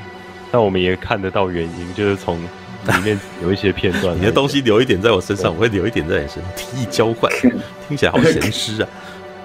[0.51, 7.31] 那我们也看得到原因，就是从里面有一些片段， 你的东西留一点在我身上，我会留一点在你身上，提议交换，
[7.87, 8.89] 听起来好咸湿啊！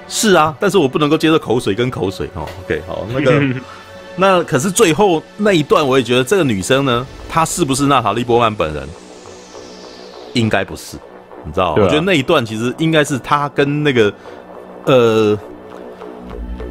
[0.08, 2.48] 是啊，但是我不能够接受口水跟口水哦。
[2.64, 3.32] OK，好，那个。
[4.18, 8.88] 那可是最后那一段，我也觉得这个女生呢，她是不是娜塔莉波曼本人？
[10.34, 10.98] 应该不是，
[11.46, 11.72] 你知道？
[11.72, 14.14] 啊、我觉得那一段其实应该是她跟那个
[14.86, 15.38] 呃，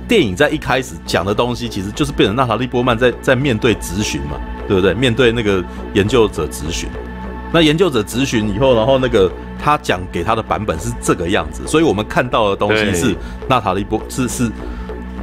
[0.08, 4.94] 电影在一开始讲的东西，其实就是变成娜塔莉波曼在在面对质询嘛，对不对？
[4.94, 6.88] 面对那个研究者质询，
[7.52, 9.30] 那研究者质询以后，然后那个
[9.62, 13.14] 他讲给他的版本是这个样子，所以我们看到的东西是
[13.48, 14.50] 娜塔莉波是是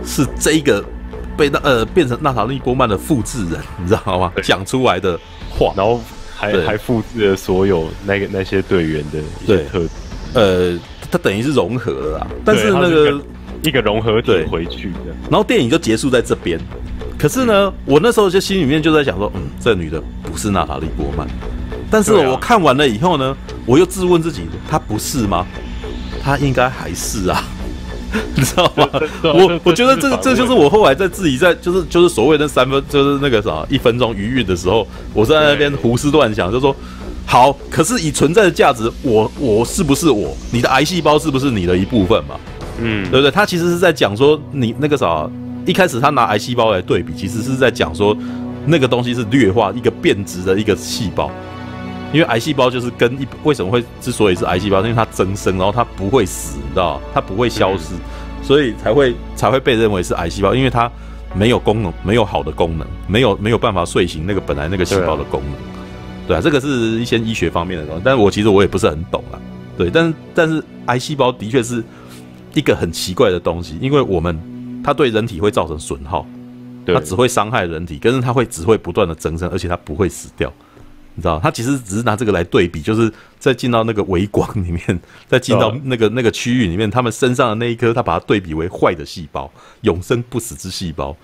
[0.05, 0.83] 是这一个。
[1.37, 4.31] 被那呃变成娜塔莉波曼的复制人，你知道吗？
[4.43, 6.01] 讲出来的话，然后
[6.35, 9.89] 还还复制了所有那个那些队员的一些特质，
[10.33, 10.79] 呃，
[11.11, 12.27] 他等于是融合了啦。
[12.43, 13.21] 但是那个
[13.63, 16.59] 一个融合体回去的，然后电影就结束在这边。
[17.17, 21.27] 可是呢，嗯、我那时候就心里面就在想说，嗯，这女的不是娜塔莉波曼。
[21.91, 25.45] 但是我看完了以后呢，我又自问自己，她不是吗？
[26.23, 27.43] 她应该还是啊。
[28.35, 28.87] 你知道吗？
[29.23, 36.75] 我我觉得这这就是我后来在自己在就是就是所谓的三分就是那个啥一分钟余韵的时候，我在那边胡思乱想，就说
[37.25, 40.35] 好，可是以存在的价值，我我是不是我？
[40.51, 42.35] 你的癌细胞是不是你的一部分嘛？
[42.79, 43.31] 嗯，对不对？
[43.31, 45.29] 他其实是在讲说你那个啥，
[45.65, 48.15] 一开始他拿癌细胞来对比，其实是在讲说
[48.65, 51.31] 那个东西是劣化一个变质的一个细胞，
[52.13, 60.91] 因为癌细胞就是跟一为什么会之所以是癌细胞，因为它增生，然后它不会死，你知道它不会消失，嗯、所以才会才会被认为是癌细胞，因为它
[61.33, 65.53] 没有功能，没有好的功能，没有没有办法睡醒那个本来那个细胞的功能。
[66.27, 66.35] 对。
[66.35, 69.39] 啊，这个是一些医学方面的东西，但是我其实我也不是很懂啊。
[69.77, 71.83] 对，但是但是癌细胞的确是
[72.53, 74.37] 一个很奇怪的东西，因为我们
[74.83, 76.25] 它对人体会造成损耗，
[76.85, 80.51] 它只会伤害人体，可是它会只会不断的增生，而且它不会死掉，
[81.15, 81.39] 你知道？
[81.39, 91.15] 他其实只是拿这个来对比，就是在进到那个微光里面，在进到那个那个区域里面，他们身上的那一颗，他把它对比为坏的细胞，永生不死之细胞，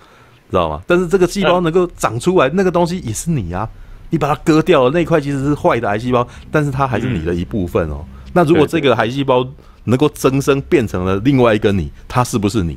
[0.50, 0.82] 知道吗？
[0.86, 3.68] 但是这个细胞能够长出来，那个东西也是你啊，
[4.10, 8.04] 你把它割掉了，那一块其实是坏的癌细胞，但是它还是你的一部分哦。
[8.34, 9.46] 那如果这个癌细胞
[9.84, 12.76] 能够增生变成了另外一个你，它是不是你？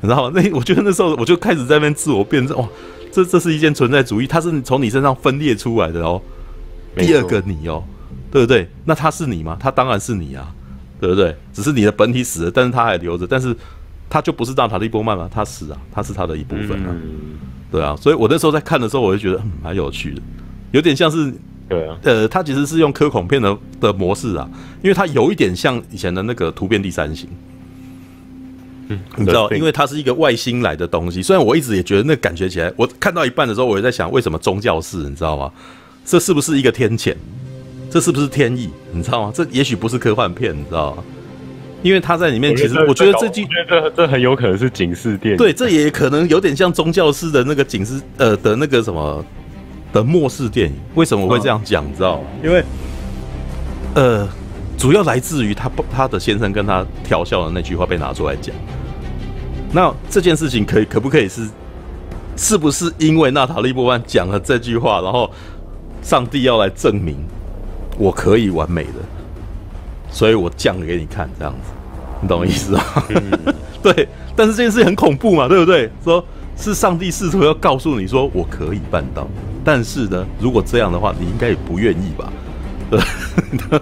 [0.00, 0.32] 你知道吗？
[0.34, 2.66] 那我觉得那时候我就开始在那边自我辩证，哇，
[3.12, 6.20] 这这是一件存在主义，它是从你身上分裂出来的哦，
[6.96, 7.82] 第二个你哦，
[8.30, 8.68] 对不对？
[8.84, 9.56] 那他是你吗？
[9.60, 10.52] 他当然是你啊，
[11.00, 11.36] 对不对？
[11.52, 13.54] 只是你的本体死了，但是他还留着，但是
[14.08, 16.94] 他就不是大塔利波曼了，他死啊，他是他的一部分啊，
[17.70, 20.22] 对啊，所以我那时候在看的时候，我就觉得嗯，蛮有趣的，
[20.72, 21.32] 有点像是。
[21.68, 24.50] 对啊，呃，它其实是用科恐片的的模式啊，
[24.82, 27.28] 因为它有一点像以前的那个突变第三型，
[28.90, 31.22] 嗯，你知道，因为它是一个外星来的东西。
[31.22, 35.50] 虽然我一直也觉得那感觉起来，我看到一半的时候，我也在想，为什么宗教式，你知道吗？
[36.04, 37.14] 这是不是一个天谴？
[37.90, 38.70] 这是不是天意？
[38.92, 39.32] 你知道吗？
[39.34, 41.02] 这也许不是科幻片，你知道吗？
[41.82, 49.24] 因为他在里面，其实我觉得这句，这这很有可能是警示电影，对，这也可能有点像宗教式的那个警示，呃的那个什么。
[49.92, 51.84] 的末世电影，为什么我会这样讲？
[51.84, 52.28] 你知道吗？
[52.44, 52.62] 因为，
[53.96, 54.28] 呃，
[54.80, 58.56] 主要来自于他他的先生跟他调笑的那句话被拿出来讲。
[59.74, 61.46] 那这件事情可以可不可以是，
[62.34, 65.30] 是不是因为娜塔莉波曼讲了这句话，然后
[66.02, 67.14] 上帝要来证明
[67.98, 68.92] 我可以完美的，
[70.10, 71.70] 所以我降给你看这样子，
[72.22, 72.82] 你懂我意思吗？
[73.84, 75.90] 对，但是这件事情很恐怖嘛，对不对？
[76.02, 76.24] 说
[76.56, 79.28] 是上帝试图要告诉你说我可以办到。
[79.62, 82.32] 但是呢，如果这样的话，你应该也不愿意吧？
[82.90, 82.98] 对，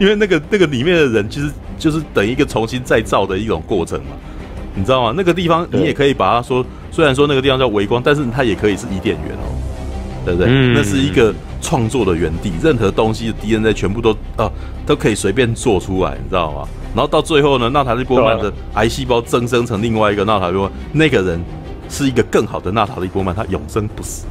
[0.00, 4.10] 因为那个那个里面的人，其实就是等于一个重新再造的一种过程嘛，
[4.74, 5.14] 你知道吗？
[5.16, 9.52] 那个地方你也可以把它说，虽然说那个地方叫微光，但是它也可以是伊甸园哦，
[10.24, 10.48] 对不对？
[10.50, 14.50] 嗯、那是一个创作的园地，任何东西的 DNA 全部都啊
[14.84, 16.68] 都可以随便做出来，你知道吗？
[16.94, 21.40] 然后到最后呢，纳塔利波曼的癌细胞增生成另外一个纳塔利波曼，那个人
[21.88, 24.26] 是一个更好的纳塔利波曼，他永生不死。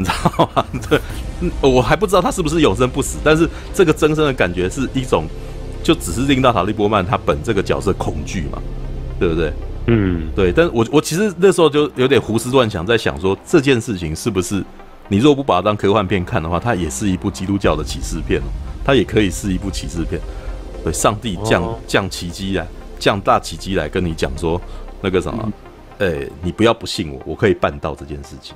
[0.00, 0.64] 你知道吗？
[0.88, 0.98] 对，
[1.60, 5.26] 我还不知道他是不是永生不死，但是这个增生的感觉是一种，
[5.82, 8.60] 就只是令到塔利波曼他本这个角色恐惧嘛，
[9.18, 9.52] 对不对？
[9.86, 10.50] 嗯，对。
[10.50, 14.64] 但是我我其实那时候就有点胡思乱想，在想说这件事情是不是
[15.08, 18.40] 你如果不把它当科幻片看的话，它也是一部基督教的启示片，
[18.82, 20.18] 它也可以是一部启示片。
[20.82, 22.66] 对，上帝降降奇迹来，
[22.98, 24.58] 降大奇迹来跟你讲说
[25.02, 25.52] 那个什么，
[25.98, 28.54] 哎，你不要不信我，我可以办到这件事情。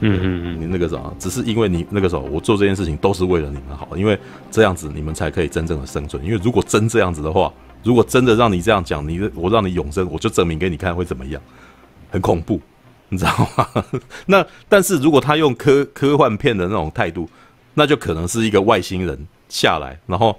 [0.00, 4.18] 嗯嗯嗯，你那个什么，只是因为你那个时候，我做这件事情都是为了你们好，因为
[4.50, 6.24] 这样子你们才可以真正的生存。
[6.24, 11.40] 因为如果真这样子的话，如果真的让你这样讲，你我让你永生，我就证明给你看会怎么样，
[12.10, 12.60] 很恐怖，
[13.08, 13.84] 你知道吗？
[14.26, 17.28] 那但是如果他用科科幻片的那种态度，
[17.74, 20.36] 那就可能是一个外星人下来，然后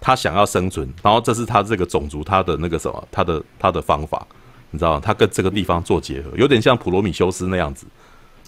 [0.00, 4.26] 他想要生存，然后这是他这个种族他的那个什么，他的他的方法，
[4.70, 5.00] 你知道吗？
[5.04, 7.86] 他跟这个地方做结合，有点像普罗米修斯那样子。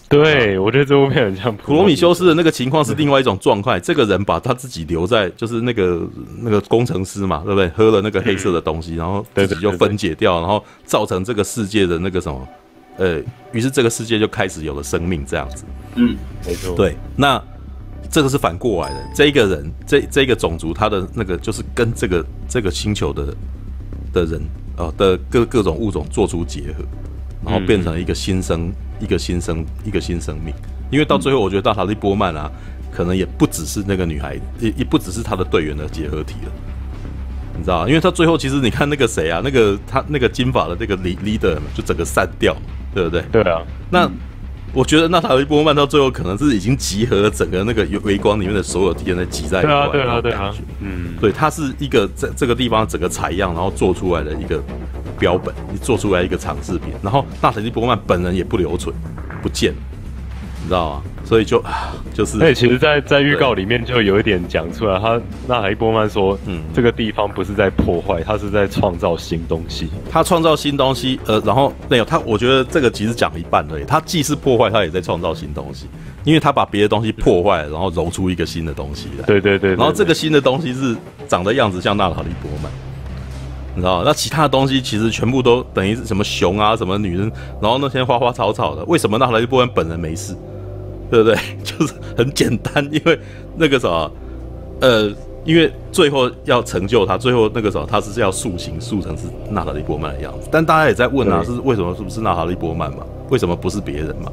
[0.09, 3.79] 对，我觉得这部片很像普罗米修斯的那个情况是另外一种状况。
[3.81, 6.01] 这个人把他自己留在，就是那个
[6.39, 7.67] 那个工程师嘛，对不对？
[7.69, 12.47] 喝了那个黑色的东西，然后自己就分解掉，然后造成这个世界的那个什么，
[12.97, 15.65] 呃，于是这个世界就开始有了生命，这样子。
[15.95, 16.15] 嗯，
[16.45, 16.73] 没错。
[16.73, 17.41] 对，那
[18.09, 23.35] 这个是反过来的，这一个人，这这个种族，他的那个就是跟这个这个星球的
[24.13, 24.41] 的人
[24.77, 26.85] 啊的各各种物种做出结合。
[27.43, 30.53] 然后变成一个新生，一个新生，一个新生命。
[30.89, 32.49] 因为到最后，我觉得娜塔莉波曼啊，
[32.91, 36.51] 可能也不只是那个女孩，也也不只是她的队员的结合体了。
[37.57, 37.87] 你知道吗？
[37.87, 42.55] 因为他最后其实你看那个谁啊，那个他那个金发的那个 leader 就整个散掉，
[42.93, 43.21] 对不对？
[43.31, 43.61] 对啊。
[43.89, 44.09] 那
[44.73, 49.71] 我觉得娜塔莉波曼到最后可能是已经集合了整个那个微光里面的所有敌人在挤在一块。
[49.71, 50.53] 对啊，对啊，对啊。
[50.81, 54.61] 嗯，对，他是一个在这个地方整个采样，然后做出来的一个。
[55.19, 58.95] 标本，你做出来一个长视频，然后纳塔利波曼本人也不留存，
[59.41, 59.77] 不见了，
[60.61, 61.03] 你知道吗？
[61.25, 61.61] 所以就
[62.13, 75.87] 就是，对，其实在，在在预告里面就有一点讲出来，他纳塔利波曼说，嗯，这个地方不是在破坏，他是在创造新东西，他创造新东西，呃，然后没有他，我觉得这个其实讲一半而已，他既是破坏，他也在创造新东西。
[76.23, 79.25] 因为他把别的东西破坏，然后揉出一个新的东西来。
[79.25, 80.93] 对对对，然后这个新的东西是
[81.25, 82.69] 长的样子像纳塔利波曼，
[83.77, 84.03] 你知道吗？
[84.05, 90.35] 那其他的东西其实全部都等于是什么熊啊，什么女人，然后那些花花草草的，为什么娜塔莉波曼本人没事？
[91.09, 91.37] 对不对？
[91.63, 93.17] 就是很简单，因为
[93.55, 94.11] 那个什么，
[94.81, 95.11] 呃。
[95.45, 103.05] 因为最后要成就他，最后那个时候他是要塑形塑成是娜塔莉波曼的样子，但大家也在问啊，是为什么是不是娜塔莉波曼嘛？
[103.29, 104.29] 为什么不是别人嘛？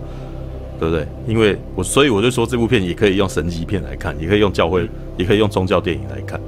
[0.81, 1.07] 对不对？
[1.29, 6.41] 因为我所以我就说这部片也可以用神级片来看，也可以用教会，也可以用宗教电影来看，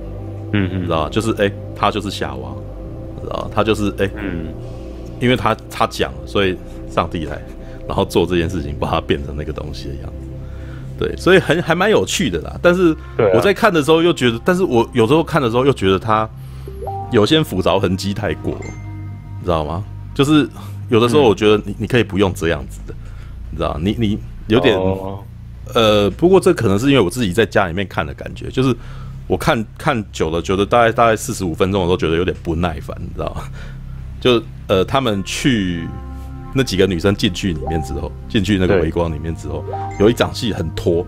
[0.51, 1.11] 嗯嗯，知道吧？
[1.11, 2.51] 就是哎，他就是夏娃，
[3.27, 3.51] 知道？
[3.55, 4.47] 他就是哎，嗯，
[5.21, 6.57] 因为他他讲了，所以
[6.91, 7.41] 上帝来，
[7.87, 10.13] 然后做这件事情，把它变成那个东西的样子。
[10.99, 12.59] 对，所以很还蛮有趣的啦。
[12.63, 12.97] 但是
[13.35, 16.29] 我在看的时候又觉得，但是我有时候看的时候又觉得他
[17.13, 18.57] 有些复杂痕迹太过，
[19.39, 19.85] 你知道吗？
[20.15, 20.49] 就是
[20.89, 22.95] 有的时候我觉得你你可以不用这样子的，
[23.51, 24.79] 你知道你你有点
[25.75, 28.75] 呃，不过这可能是因为我自己在家里面看的感觉，就是
[29.27, 33.43] 我看看久了，觉得大概大概四十五分钟，我都觉得有点不耐烦，你知道吗？
[34.21, 35.87] 就呃，他们去。
[36.59, 39.63] 那几个女生进去里面之后，进去那个微光里面之后，
[40.01, 41.07] 有一场戏很拖，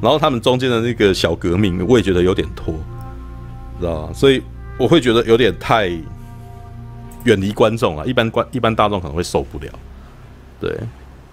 [0.00, 2.72] 然后他们中间的那个小革命，我也觉得有点拖，
[3.78, 4.12] 知道吗？
[4.14, 4.42] 所以
[4.78, 5.88] 我会觉得有点太
[7.24, 9.70] 远离观众了，一般观一般大众可能会受不了。
[10.58, 10.74] 对，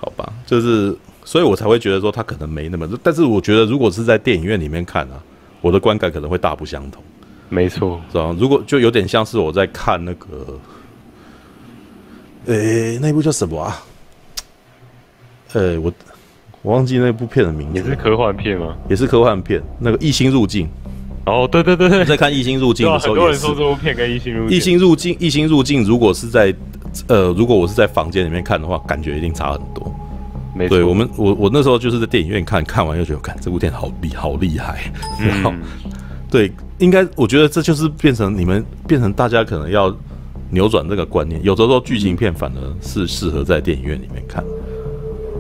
[0.02, 5.24] 好吧，就是所以我才会觉得说他可能没那么，但是我觉得如果是在电影院里面看啊，
[5.66, 7.02] 我的观感可能会大不相同。
[7.50, 8.36] 没错，是吧？
[8.38, 10.60] 如果就有点像是我在看那个。
[12.46, 13.84] 诶、欸，那部叫什么啊？
[15.54, 15.92] 呃、欸，我
[16.62, 17.80] 我忘记那部片的名字。
[17.80, 18.78] 也是科幻片吗？
[18.88, 19.60] 也是科幻片。
[19.80, 20.68] 那个《异星入境》。
[21.26, 24.50] 哦，对对对对，在看《异星入境》的时候，很多人说这部片跟《异星入境》。
[24.56, 26.54] 异星入境，异星入境，如果是在
[27.08, 29.92] 呃，如果我是在房间里面看的话，感觉一定差很多。
[30.70, 34.92] 对我们，我我那时候就是在电影院看，看完又觉得，看这部片好厉好厉害。
[35.20, 35.62] 然后，嗯、
[36.32, 39.96] 对，应该我觉得这就是变成你们变成大家可能要。
[40.52, 44.44] 扭转这个观念，有的时候剧情片反而是适合在电影院里面看，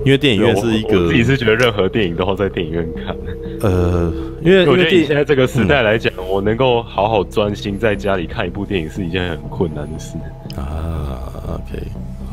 [0.03, 1.03] 因为电影院是一个。
[1.03, 3.15] 我自己是觉得任何电影都要在电影院看。
[3.61, 10.17] 呃，因为我觉得以现在这个时代来讲，嗯、我能够好好专心在家里看一部电影是一件很困难的事
[10.57, 11.21] 啊。
[11.53, 11.83] OK，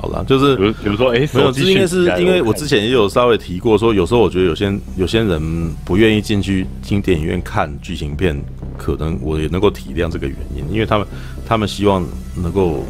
[0.03, 8.37] 好了，就是比如比如说，哎、欸，没有，应该是因为我之前也有稍微提过，说有时候我觉得有些有些人不愿意进去进电影院看剧情片，
[8.77, 11.07] 可能我也能够体谅这个原因，因为他们。
[11.45, 12.03] 他们希望
[12.35, 12.83] 能够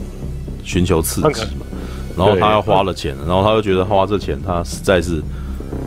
[0.62, 1.66] 寻求刺激嘛，
[2.16, 5.20] 然后他要花了钱，然后他又觉得花这钱，他实在是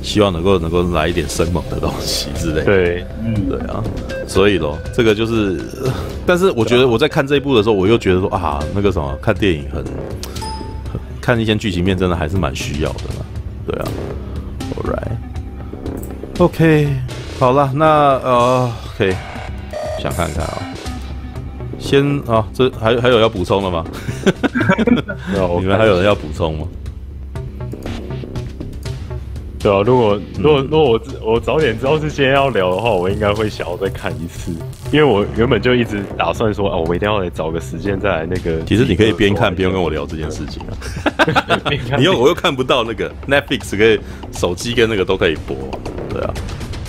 [0.02, 2.66] 希望能够能够来一点生猛的东西之类的。
[2.66, 3.82] 对，嗯，对啊，
[4.28, 5.62] 所以咯，这个就是，
[6.26, 9.82] 但是我觉得我在看这一部的时候，我又觉得说啊，那个什么，看电影，很
[11.26, 13.26] 看一些剧情片，真的还是蛮需要的啦。
[13.66, 13.86] 对啊
[14.76, 14.94] ，All
[16.38, 16.88] right，OK，
[17.40, 17.86] 好了，那
[18.24, 19.16] 呃，OK，
[20.00, 20.62] 想看看啊。
[21.80, 23.84] 先啊，这还还有要补充的吗？
[25.60, 26.68] 你们还有人要补充吗？
[29.66, 34.52] 对啊，如果如果如果我我早点知道是今天要聊的话，我应该会想要再看一次，
[34.92, 38.62] 因为我原本就一直打算说啊，我一定要来找个时间再来那个。
[38.66, 40.78] 其实你可以边看边跟我聊这件事情啊。
[41.98, 44.00] 你又我又看不到那个 Netflix，可以
[44.34, 45.58] 手机跟那个都可以播，
[46.10, 46.32] 对啊。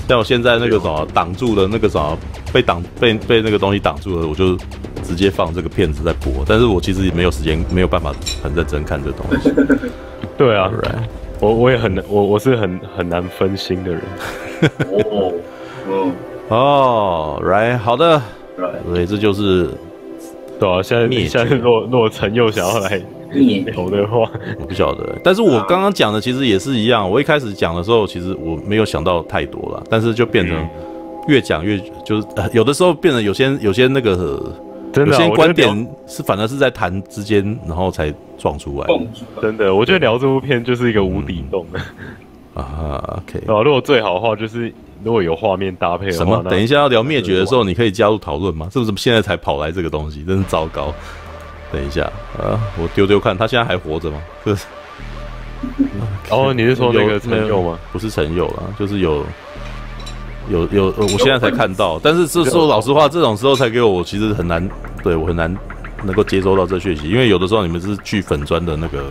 [0.06, 2.18] 但我现在那个什么挡住了那个什么
[2.52, 4.54] 被挡被被那个东西挡住了，我就
[5.02, 6.44] 直接放这个片子在播。
[6.46, 9.50] 但是我其实也没有时间，没有办法很认真看这东西。
[10.36, 11.25] 对啊，Right.
[11.40, 14.01] 我我也很难，我我是很很难分心的人。
[14.90, 15.33] 哦
[15.88, 16.12] 哦
[16.49, 18.20] 哦，Right，好的
[18.59, 18.85] ，Right.
[18.87, 19.68] 所以这就是
[20.59, 20.83] 对啊。
[20.83, 23.03] 现在现在若若晨又想要来。
[23.75, 25.05] 投的话，我不晓得。
[25.22, 27.11] 但是我刚刚讲的其实也是一样。
[27.11, 30.66] 我一开始讲的时候，其实我没有想到太多了，但是就变成
[31.29, 34.40] 越讲越就是有的时候变得有些有些那个
[34.92, 38.87] 真的有些观点是反而是在谈之间，然后才撞出来。
[39.40, 41.66] 真的，我觉得聊这部片就是一个无底洞
[42.55, 43.21] 啊。
[43.23, 44.73] OK，啊，如果最好的话就是
[45.04, 46.42] 如果有画面搭配的话，什么？
[46.50, 48.69] 等一下要聊灭绝的时候，你可以加入讨论吗？
[48.73, 50.23] 是不是现在才跑来这个东西？
[50.25, 50.92] 真是糟糕。
[51.73, 52.02] 等一下
[52.38, 54.23] 啊，我丢丢看，他现在还活着吗？
[54.44, 54.56] 是。
[56.31, 57.79] 哦，你是说那个陈佑吗？
[57.92, 59.25] 不是陈佑啊，就是有
[60.49, 62.01] 有有，我现在才看到。
[62.03, 64.69] 但是是说老实话，这种时候才给我，我其实很难，
[65.03, 65.55] 对我很难
[66.05, 69.05] 能够接收到这讯息，因为有的时候你们是去粉砖的那个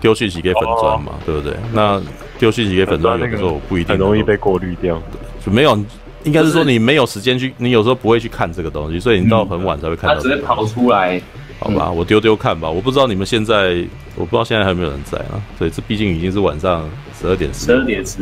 [0.00, 1.56] 丢讯息给粉砖嘛，对不对？
[1.72, 2.00] 那
[2.38, 5.00] 丢讯息给粉砖有的时候不一定很容易被过滤掉，
[5.44, 5.78] 就没有，
[6.24, 10.16] 应该是说你没有时间去，你有时候不会去看这个东西，所以你到很晚才会看到。
[10.16, 11.20] 他直接跑出来。
[11.60, 12.70] 好吧，我丢丢看吧。
[12.70, 15.42] 我不知道你们现在，我不知道现在还有没有人在啊。
[15.58, 16.88] 对，这毕竟已经是晚上
[17.20, 17.64] 十二点十。
[17.64, 18.18] 十二点十。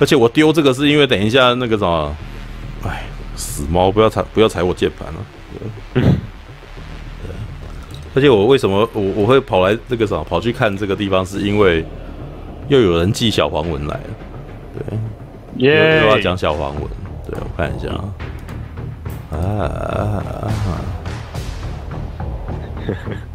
[0.00, 2.16] 而且我丢这个是因为等一下那个什么，
[2.84, 3.02] 哎，
[3.36, 5.20] 死猫不要踩不要踩我键盘了。
[8.12, 11.84] 而且我为什么我我会跑来这个什么跑去看这个地方，是因为
[12.68, 14.02] 又有人寄小黄文来了，
[14.74, 14.98] 对，
[15.58, 16.84] 耶，又要讲小黄文，
[17.24, 17.88] 对，我看一下
[19.30, 20.50] 啊，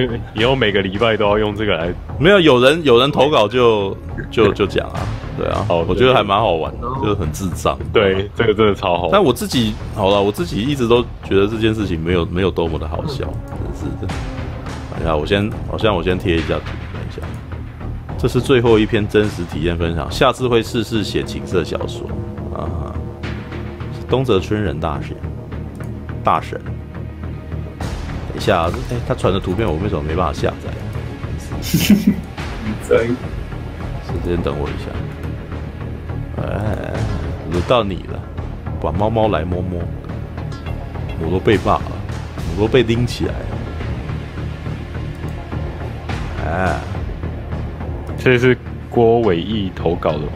[0.00, 0.08] 以
[0.40, 3.96] 以后每个礼拜都要用这个来，没有有人有人投稿就
[4.30, 5.00] 就就讲啊。
[5.38, 7.78] 对啊，好，我觉得还蛮好玩的，就是很智障。
[7.90, 9.08] 对，这个真的超好。
[9.10, 14.06] 但我自己好了，我自己一直都觉得这件事情没有没有多么的好笑，真是的。
[14.92, 17.26] 等一下，我先，好像我先贴一下图，等一下。
[18.18, 22.06] 这是最后一篇真实体验分享，下次会试试写情色小说
[22.54, 22.92] 啊。
[23.98, 25.16] 是东泽春人大神，
[26.22, 26.60] 大神。
[28.32, 30.70] 等一下，哎，他传的图片我为什么没办法下载？
[32.88, 34.90] 可以，时间等我一下。
[36.42, 36.92] 哎，
[37.50, 38.18] 轮到你了，
[38.80, 39.80] 把猫猫来摸摸，
[41.20, 41.92] 我都被骂了，
[42.56, 43.58] 我都被拎起来了。
[46.44, 46.80] 哎，
[48.18, 48.56] 这是
[48.90, 50.32] 郭伟义投稿的吗？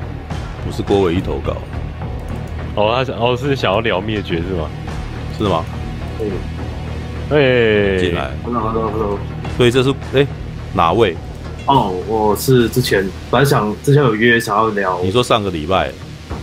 [0.65, 1.57] 不是郭伟义投稿。
[2.75, 4.69] 哦，他想，哦，是想要聊灭绝是吗？
[5.37, 5.65] 是吗？
[6.19, 6.29] 对。
[7.31, 8.31] 哎，进来。
[8.45, 9.19] Hello，Hello，Hello。
[9.57, 10.27] 所以这是哎
[10.75, 11.17] 哪位？
[11.67, 15.91] 哦，我是之前本来想之前有约想要聊，你说上个礼拜？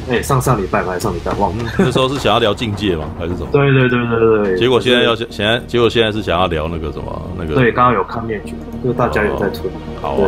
[0.10, 1.72] 哎，上上礼拜还是上礼拜忘了？
[1.78, 3.06] 那时候是想要聊境界吗？
[3.18, 3.48] 还是什么？
[3.54, 4.58] 对对对对对。
[4.58, 7.56] 结果现在要现在结果现在是想要聊那个什么那个？
[7.56, 8.54] 对，刚刚有看面具，
[8.84, 9.70] 就是大家有在推。
[10.02, 10.28] 好啊，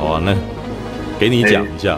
[0.00, 0.34] 好啊，那
[1.18, 1.96] 给你讲一下。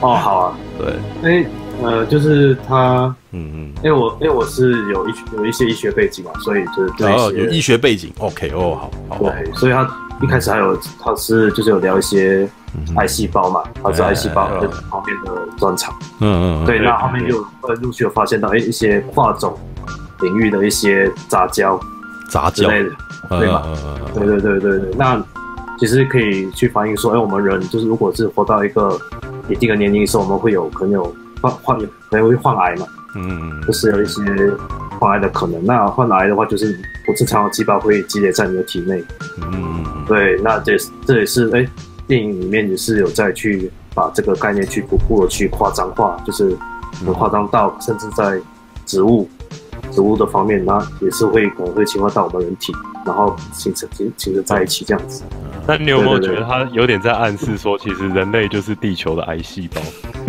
[0.00, 0.58] 哦，好啊。
[0.78, 1.40] 对。
[1.40, 1.46] 哎，
[1.82, 9.18] 呃，就是他，嗯嗯，因为我因为我是有一有一些医学背景嘛，所以就是哦有医学背景，OK 哦，好，好。
[9.18, 9.88] 对，所以他。
[10.22, 12.48] 一开始还有，他是就是有聊一些
[12.96, 15.94] 癌细胞嘛，他是癌细胞这方面的专长。
[16.20, 16.64] 嗯嗯。
[16.64, 17.46] 对，那后面又
[17.82, 19.54] 陆续有发现到，哎，一些跨种
[20.22, 21.78] 领域的一些杂交、
[22.30, 22.90] 杂交之类的，
[23.28, 23.62] 对吧？
[24.14, 24.94] 对对对对对。
[24.96, 25.22] 那
[25.78, 28.98] 其实可以去反映说，哎，我们人就是如果是活到一个
[29.50, 32.86] 一定的年龄的时候，我们会有可能有患患可能会患癌嘛。
[33.16, 33.62] 嗯嗯。
[33.66, 34.22] 就是有一些
[35.00, 35.64] 患癌的可能。
[35.64, 39.02] 那患癌的话，就是不正常的细胞会积累在你的体内。
[39.38, 39.84] 嗯。
[40.06, 41.66] 对，那这这也是哎，
[42.06, 46.56] 电影里面也是有在去把这个概念去逐步的去夸张化，就是
[47.04, 48.40] 很夸张到甚至在
[48.84, 49.28] 植物
[49.90, 52.72] 植物的方面，那也是会可能会侵犯到我们人体，
[53.06, 55.22] 然后形成形形成在一起这样子。
[55.66, 59.80] 那你有没有觉得他有点在暗示说，其实人类就是地球的癌细胞？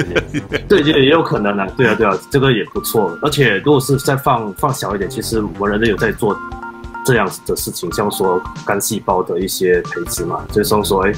[0.69, 1.67] 对，也也有可能啊。
[1.75, 3.17] 对啊，对啊，这个也不错。
[3.21, 6.37] 而且如果是再放放小一点，其实我们人类有在做。
[7.05, 11.13] 这样子的事情，像说肝细胞的一些培植嘛，就是说，哎，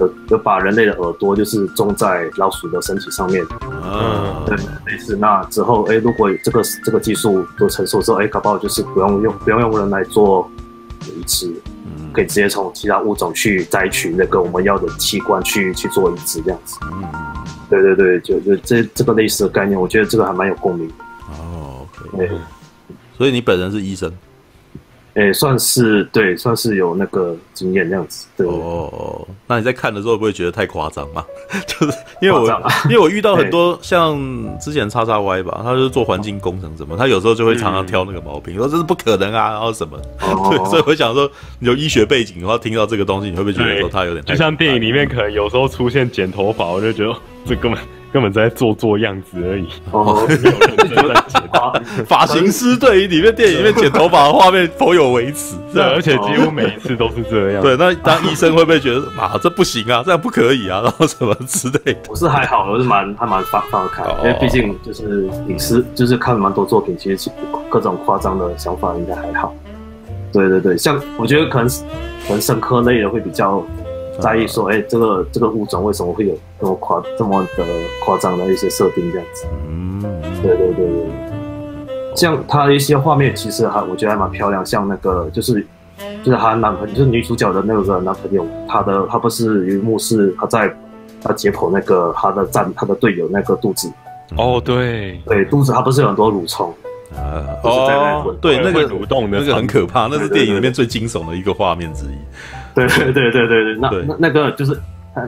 [0.00, 3.44] 有有把人类的耳朵就是种在老鼠的身体上面，
[3.82, 10.50] 嗯，对，类似那之后，哎，如果这个这个技术都成熟之后，哎，搞不好就是不用用不用用人来做
[11.04, 11.52] 移植，
[11.84, 17.04] 嗯，可以直接从其他物种去摘取那个我们要的器官去去做移植这样子，嗯，
[17.68, 20.94] 对对对，就就这这个类似的概念，我觉得这个还蛮有共鸣的。
[21.30, 22.30] 哦，okay，对，
[23.16, 24.12] 所以你本人是医生。
[25.16, 28.26] 诶、欸，算是对，算是有那个经验这样子。
[28.36, 31.24] 对哦，那你在看的时候会不会觉得太夸张嘛？
[31.66, 32.46] 就是因为我
[32.84, 34.18] 因为我遇到很多像
[34.60, 39.98] 之前叉叉 Y 吧，他就是做环境工程什么，他有时候就会常常挑那个毛病，说这是不可能啊，然后什么。
[40.20, 44.22] 哦、 对，所以我想说，你有医学背景的话，听到这个东西，你会不会觉得说他有点？
[44.26, 47.80] 就像电影里面可能有时候出现剪头发，我就觉得这根本。
[48.16, 49.68] 根本在做做样子而已。
[49.90, 50.26] 哦，
[52.08, 57.62] 发型师对于里面电影里面剪头发的画面颇有微词，对，而且几乎每一次都是这样。
[57.62, 61.98] 对，那当医生会不会觉得啊，这不行啊，这样不可以啊， 然后什么之类的？
[62.08, 67.30] 我是还好，我是蛮还蛮放放得开，因为毕竟就是影视，就是看蛮多作品，其实
[67.68, 69.54] 各种夸张的想法应该还好。
[70.32, 71.68] 对对对，像我觉得可能
[72.26, 73.62] 可能生科类的会比较。
[74.20, 77.64] 在意说，哎、欸，这个这个物种为什么会有这么夸这么的
[78.04, 79.46] 夸张的一些设定这样子？
[79.68, 80.02] 嗯，
[80.42, 81.06] 对对对对。
[82.14, 84.64] 像他的一些画面，其实还我觉得还蛮漂亮。
[84.64, 85.54] 像那个就是
[86.24, 90.74] 就是她男朋友，就是女主角的那个男朋友，他的他不是有一幕是他在
[91.22, 93.92] 他解剖那个他的战他的队友那个肚子。
[94.36, 96.74] 哦，对对，肚子他不是有很多蠕虫
[97.14, 97.44] 啊？
[97.62, 102.16] 哦，对，那个蠕动的那个很可怕，那是电影里面最惊悚的一个画面之一。
[102.76, 104.78] 对对对对对对，那那那个就是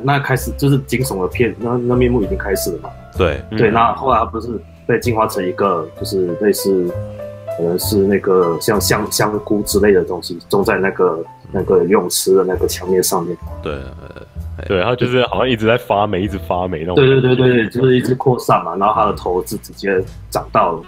[0.03, 2.91] 那开始就是惊悚的片，那那面目已经开始了嘛。
[3.17, 4.49] 对对，那后来他不是
[4.87, 6.87] 被进化成一个，就是类似
[7.57, 13.37] 可能是那个像香香菇之类的东西，种在那个那个游泳池的那个墙面上面。
[13.63, 13.77] 对，
[14.69, 16.95] 对，他就是好像一直在发霉，一直发霉那种。
[16.97, 20.81] 对对对对对，就是一直扩散嘛，然后他的头是直接长到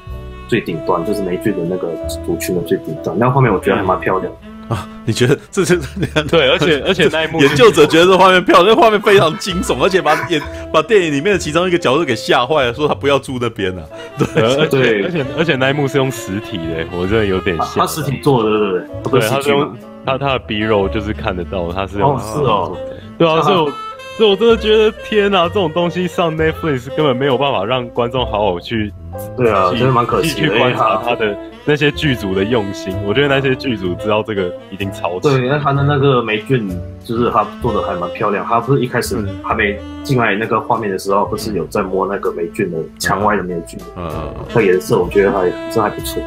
[0.46, 1.88] 最顶端，就是霉菌的那个
[2.24, 3.18] 族群的最顶端。
[3.18, 4.30] 那画面我觉得还蛮漂亮。
[4.70, 5.76] 啊，你觉得这是
[6.30, 10.40] 对，而且 而且那一幕，研究者觉得这画面漂亮， 那画面非常惊悚，而且把演
[10.72, 13.82] 把电影里面的其中一个角色给吓坏了，说他不要住那边了。
[14.16, 17.80] 对，而且而且而且那一幕是用实体的，我真的有点吓。
[17.80, 19.20] 他实体做的，对不对？
[19.20, 22.76] 对，他是用他他的鼻肉就是看得到，他是哦是哦，
[23.18, 23.72] 对啊，所以我
[24.20, 28.92] 所以我真的觉得天哪，这种东西上 Netflix 根本没有办法让观众好好去。
[29.34, 35.38] 对啊，真的蛮可惜去观察他的那些剧组的用心，我觉得那些剧组知道这个一定超值。
[35.38, 36.68] 对，那他的那个霉菌，
[37.02, 38.44] 就是他做的还蛮漂亮。
[38.44, 43.80] 他不是一开始还没进来那个画面的时候，不是有在摸那个霉菌的墙外的霉菌？
[43.96, 46.22] 嗯嗯，那颜色我觉得还这还不错。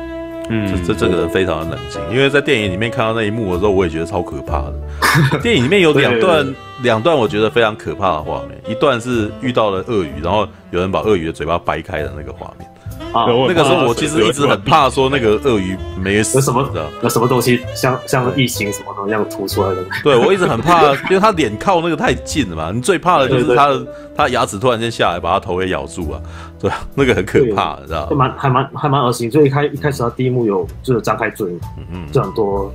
[0.49, 4.73] 嗯，这这个人非常的冷静，因为在电影里面看到那一幕的时候，我也觉得超可怕的。
[5.41, 12.67] 电影里面有两段，两段我觉得非常可怕的画面，一段是遇到了鳄鱼，然后有人把鳄鱼的嘴巴掰开的那个画面。
[13.13, 19.83] 啊，那个时候我其实一直很怕说那个鳄鱼没死，有什么的有什么东西像像异形什么东西样凸出来的？
[20.03, 22.71] 对，我一直很怕，因为他脸靠那个太近了嘛。
[22.71, 23.85] 你最怕的就是他的
[24.15, 26.19] 他牙齿突然间下来把他头给咬住啊，
[26.59, 28.09] 对，那个很可怕，知道吗？
[28.09, 29.29] 还蛮还蛮还蛮恶心。
[29.31, 32.71] 所以一开一开始他第一幕有就是张开嘴，嗯嗯，就很多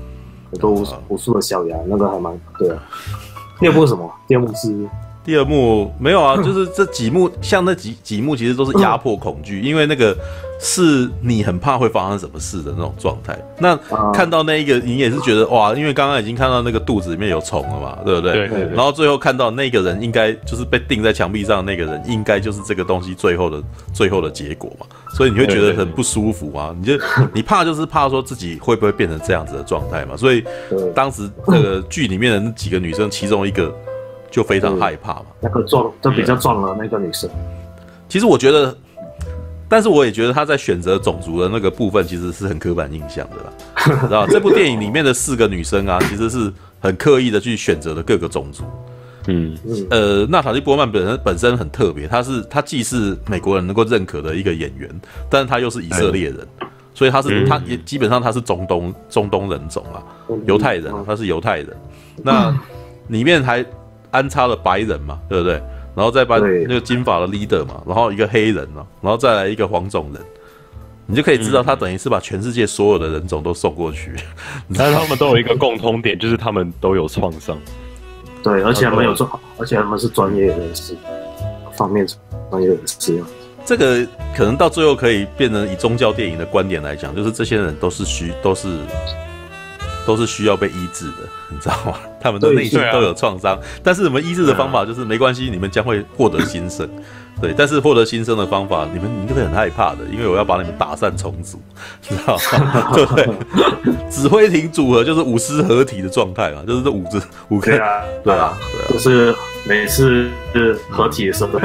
[0.53, 2.77] 很多无无数的小牙，那个还蛮对啊。
[3.59, 4.09] 第二幕是什么？
[4.27, 4.89] 第二幕是。
[5.29, 10.17] 第二幕没有啊， 就是这几幕，像那几几幕其实都是压迫恐惧，因为那个
[10.59, 13.39] 是你很怕会发生什么事的那种状态。
[13.59, 13.79] 那
[14.11, 18.33] 看到那一个，你也是觉得哇，因为刚刚已经看到那个肚子里面有虫了嘛，对不对？
[18.33, 18.75] 对，对，对。
[18.75, 23.63] 然后最后看到那个人，应该就是被钉在墙壁上的那个人，应该就是这个东西最后的
[23.93, 24.87] 最后的结果嘛。
[25.15, 26.95] 所以你会觉得很不舒服啊，你就
[27.35, 30.17] 你怕就是怕说自己会不会变成这样子的状态嘛。
[30.17, 30.43] 所以
[30.95, 33.71] 当时那个剧里面的那几个女生，其中一个。
[34.31, 37.29] 就非常害怕嘛，那个壮就比较撞了那个女生，
[38.09, 38.77] 其实我觉得，
[39.69, 48.65] 但是我也觉得她在选择种族的那个部分其实是很刻板印象的啦， 知道这部电影里面的四个女生啊，其实是很刻意的去选择的各个种族。
[49.27, 49.57] 嗯，
[49.91, 54.89] 呃，娜塔莉波曼本身本身很特别，她是她既是美国人能够认可的一个演员，
[55.29, 56.47] 但是她又是以色列人，
[56.95, 60.01] 所以她是她也基本上她是中东中东人种啊，
[60.47, 61.69] 犹太人，她是犹太人。
[62.23, 62.55] 那
[63.09, 63.65] 里面还。
[64.11, 65.63] 安插了白人嘛，对不对？
[65.95, 70.23] 然后再把那个金发的 leader 嘛，然后一个黑人嘛，然后再来一个黄种人，
[71.07, 74.15] 你就可以知道他等于是把全世界所有的人种都送过去。
[74.77, 77.59] 但是他们都有一个共通点，就是他们都有创伤。
[78.45, 79.29] 对，而且他们有专，
[79.59, 80.97] 而且他们是专业人士，
[81.77, 82.07] 方面
[82.49, 83.21] 专业人士。
[83.65, 84.07] 这个
[84.37, 88.69] 可能到最后可以变成以宗教电影的观点来讲，就是这些人都是虚，都是。
[90.09, 91.19] 都是需要被医治的，
[91.53, 91.99] 你知道吗？
[92.19, 96.89] 他们的内心都有创伤，但是我们医治的方法就是没关系，你们将会获得新生。
[97.41, 101.61] 对，但是获得新生的方法，你们你就会很害怕的，因为我要把你们打散重组，
[102.03, 102.91] 知道吗？
[102.95, 103.29] 对不对？
[104.11, 109.33] 指挥艇组合就是五师合体的状态嘛，就是这五只五个，对啊，对啊，就是
[109.69, 111.61] 每次是合体的时候，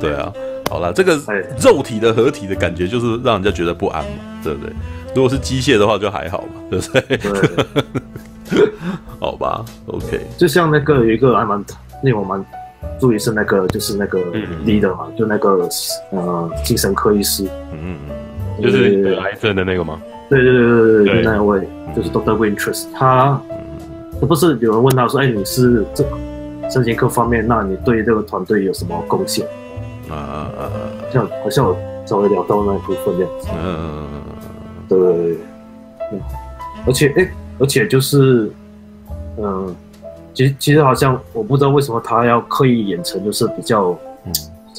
[0.00, 0.30] 对啊。
[0.68, 1.16] 好了，这个
[1.62, 4.10] 肉体的合体的感觉就是让人家觉得不安嘛，
[4.42, 4.74] 对不对？
[5.16, 7.16] 如果是机械的话就还好嘛， 对不对？
[8.50, 8.70] 对
[9.18, 10.20] 好吧，OK。
[10.36, 11.64] 就像那个有一个还蛮
[12.02, 12.44] 令我蛮
[13.00, 14.18] 注意是那个就是那个
[14.64, 15.68] leader 嘛，嗯、就那个
[16.12, 17.98] 呃精神科医师，嗯嗯
[18.58, 20.00] 嗯，就是得癌症的那个吗？
[20.28, 21.60] 对对对对对，那位
[21.96, 23.40] 就是 Doctor Winter's，他
[24.20, 26.04] 他不是有人问他说，哎，你是这
[26.70, 29.46] 神经科方面，那你对这个团队有什么贡献？
[30.10, 30.70] 啊啊啊！
[31.12, 34.15] 像好像我稍微聊到那一部分这样子，嗯嗯嗯
[34.88, 34.98] 对，
[36.12, 36.20] 嗯，
[36.86, 38.50] 而且哎、欸，而且就是，
[39.38, 39.74] 嗯，
[40.34, 43.90] 其实其实好像我不知道为什么他要刻意演成就是比较，
[44.24, 44.32] 嗯，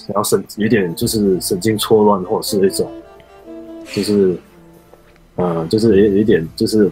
[0.08, 2.92] 然后神有点就是神经错乱或者是一种，
[3.94, 4.38] 就是，
[5.36, 6.90] 呃，就是有有一点就是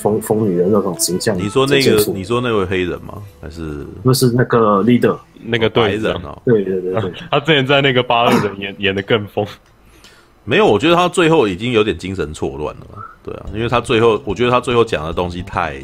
[0.00, 1.36] 疯疯女人那种形象。
[1.36, 3.22] 你说那个，你说那位黑人吗？
[3.40, 3.86] 还是？
[4.02, 5.16] 那是那个 leader？
[5.44, 9.44] 那个对人哦，对对对对， 他之前在那个八二人演演的更疯，
[10.44, 12.86] 没有，我觉得他最后已经有点精神错乱了，
[13.22, 15.80] 对啊，因为他最后，我觉得他最后讲的东西太。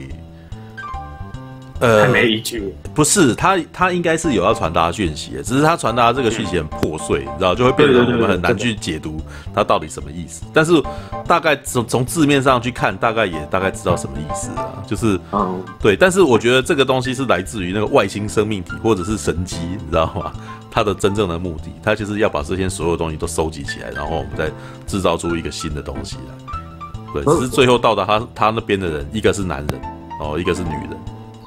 [1.81, 9.21] 呃，没一句，不是他，他应该是有要传达讯息的，只是他传达这个讯息很破碎，你知道，就会变得我们很难去解读
[9.55, 10.43] 他到底什么意思。
[10.53, 10.83] 但是
[11.27, 15.95] 大概从从字面上去看，大概也大概知道什么意思啊，就是，嗯，对。
[15.97, 20.33] 但是我觉得这个东西是来自于那个外星生命体或者是神机，你知道吗？
[20.71, 24.51] 它的真正的目的，它就是要把这些所有东西都收集起来，然后我们再
[24.87, 27.23] 制造出一个新的东西来。
[27.23, 29.81] 对，只是最后到达他他那边的人，一个是男人，
[30.21, 30.91] 哦，一个是女人。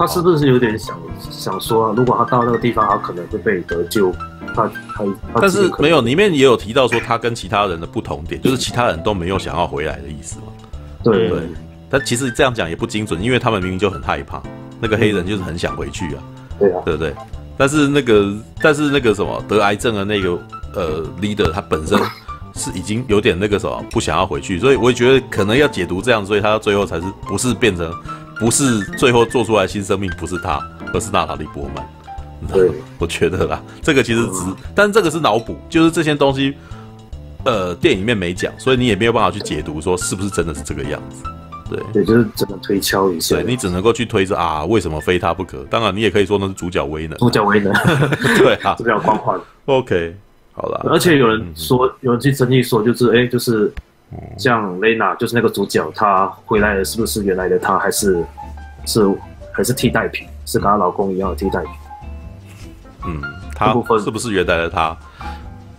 [0.02, 0.98] 他是不是有点想
[1.30, 4.12] 想说，啊如果他到那个地方，他可能会被得救？
[4.56, 10.46] 他他，但是没有，里面也有提到说他跟其他人的不同点，就是其他人都没有想要回来的意思嘛。
[11.04, 11.42] 对对。
[11.88, 14.42] 但其实这样讲也不精准，因为他们明明就很害怕，
[14.80, 16.24] 那个黑人就是很想回去啊。
[16.58, 17.14] 对啊，对不对？
[17.56, 20.32] 但是那个，但是那个什么得癌症的那个
[20.74, 22.00] 呃 leader，他本身
[22.56, 27.94] 是已经有点那个什么不想要回去，所以我也觉得可能要解读这样，所以他到最后才是不是变成
[28.42, 30.60] 不是最后做出来新生命不是他，
[30.96, 31.88] 而是娜塔莉波曼。
[32.52, 34.42] 对，我觉得啦，这个其实只，
[34.74, 36.56] 但是这个是脑补，就是这些东西，
[37.46, 41.24] 呃，电影里面没讲，所以你也没有办法去解读说是不是真的是这个样子。
[41.70, 43.36] 对，对，就是只能推敲一下。
[43.36, 45.64] 对，你只能够去推测啊，为什么非他不可？
[45.70, 47.16] 当然，你也可以说那是主角威能。
[47.20, 47.72] 主角威能，
[48.40, 49.40] 对啊， 主角光环。
[49.66, 50.16] OK，
[50.54, 50.84] 好了。
[50.90, 53.72] 而且有人说，嗯、有人去争议说，就是哎，就是
[54.38, 58.24] 像雷娜，就是那个主角，她回来了，是不是原来的她，还是
[58.86, 59.02] 是
[59.52, 61.72] 还是替代品，是跟她老公一样的替代品？
[63.06, 63.22] 嗯，
[63.56, 64.98] 她是不是原来的她？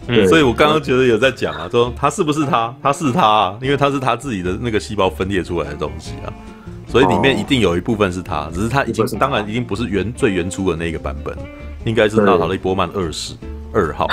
[0.08, 6.32] 嗯，所以我刚刚觉得有在讲啊，说她是不是她，她是她啊，因为她是她自己的那个细胞分裂出来的东西啊，
[6.88, 11.36] 所以里面一定有一部分是她，只是她已经当然已经不是原最原初的那个版本，
[11.84, 13.34] 应该是娜塔莉波曼二世
[13.72, 14.08] 二号。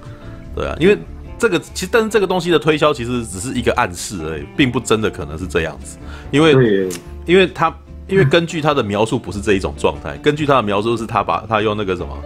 [0.54, 0.98] 对啊，因为
[1.40, 5.98] 这个其实但是这个东西的推销其实只是一个暗示而已，并不真的可能是这样子，
[6.30, 6.88] 因为
[7.26, 7.74] 因为他
[8.06, 12.16] 因为根据他的描述不是这一种状态，根据他的描述是他把他用那个什么。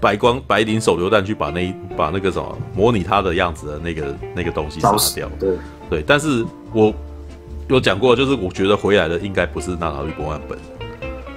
[0.00, 5.56] 白光白磷手榴弹去把那一把那个什么模拟他的样子的那个那个东西杀掉，对。
[5.90, 6.94] 对，但是我
[7.66, 10.56] 有讲过，就是我觉得回来的应该不是娜塔莉波万本，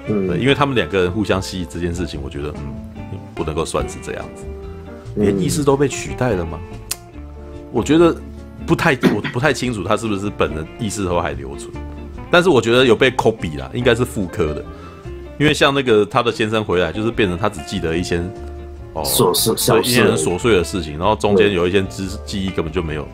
[0.10, 4.46] 嗯，对，因为他们两个人互相吸引这件事情，我觉得嗯不能够算是这样子，
[5.16, 6.60] 连意识都被取代了吗？
[7.72, 8.16] 我觉得
[8.66, 11.72] 不太我不太清楚他是不是本人意识都还留存，
[12.30, 14.64] 但是我觉得有被 copy 啦，应该是复刻的，
[15.40, 18.22] 因为像那个他的先生回来，就是变成他只记得一些。
[18.94, 23.08] 哦，琐事，小一些很琐碎的事情，然后中间有一些知记忆根本就没有，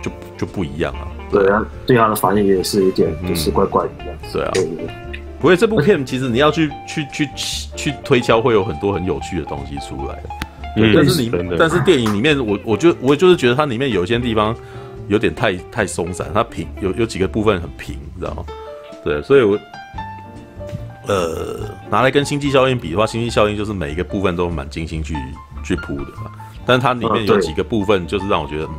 [0.00, 1.08] 就就，不一样啊。
[1.32, 4.32] 对啊，对他的反应也是一点，就是怪怪的这样子。
[4.34, 4.52] 对啊，
[5.40, 7.28] 不过这部片其实你要去去去
[7.74, 10.22] 去推敲，会有很多很有趣的东西出来。
[10.76, 14.54] 嗯，但是你但是电影里面，我我就我就是觉得它里面有一些地方
[15.08, 18.44] 有点太太松散，它平有有几个部分很平，你知道吗？
[19.04, 19.58] 对，所以我。
[21.08, 25.14] 呃，拿来跟星际效应比的话，星际效应就是每一个部分都蛮精心去
[25.62, 26.32] 去铺的嘛。
[26.66, 28.74] 但是它里面有几个部分，就是让我觉得，嗯，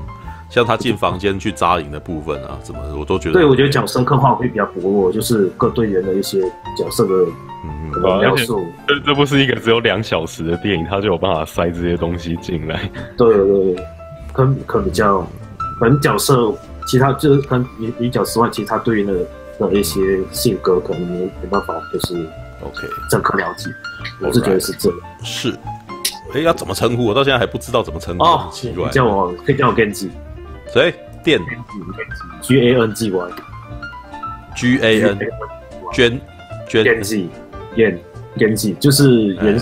[0.50, 3.34] 像他进房间去扎营的部分啊，怎么的，我都觉得。
[3.36, 6.42] 对，我觉得角色刻画会比较薄弱，就是各队员的一些
[6.78, 7.14] 角色的
[7.68, 8.66] 嗯描述。
[8.88, 12.90] 这这不是一个只有两小时的电影，他就有办法塞这些东西进来。
[13.18, 13.86] 对对对，
[14.34, 15.28] 可可比较，
[15.80, 16.54] 本角色
[16.88, 19.14] 其他就是跟女女角之外，其他队员的。
[19.60, 20.00] 的一些
[20.32, 22.14] 性格可能没没办法，就是
[22.62, 23.68] OK 深刻了解。
[24.22, 25.00] 我是觉得是这样。
[25.24, 25.52] 是，
[26.32, 27.08] 哎，要怎么称呼？
[27.08, 28.24] 我到现在还不知道怎么称呼。
[28.24, 30.10] 哦，奇怪，叫我可以叫我 Genji。
[30.72, 30.94] 谁？
[31.24, 31.42] 电。
[32.40, 33.30] G A N G Y。
[34.56, 35.20] G A N。
[35.92, 36.22] 娟。
[36.68, 37.04] 娟。
[37.78, 37.98] Genji。
[37.98, 38.00] 颜。
[38.38, 39.62] Genji 就是颜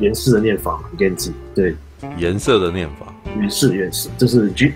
[0.00, 0.78] 颜色的念法。
[0.96, 1.32] Genji。
[1.54, 1.74] 对。
[2.18, 3.12] 颜色的念法。
[3.40, 4.72] 颜色，颜色，就是 G。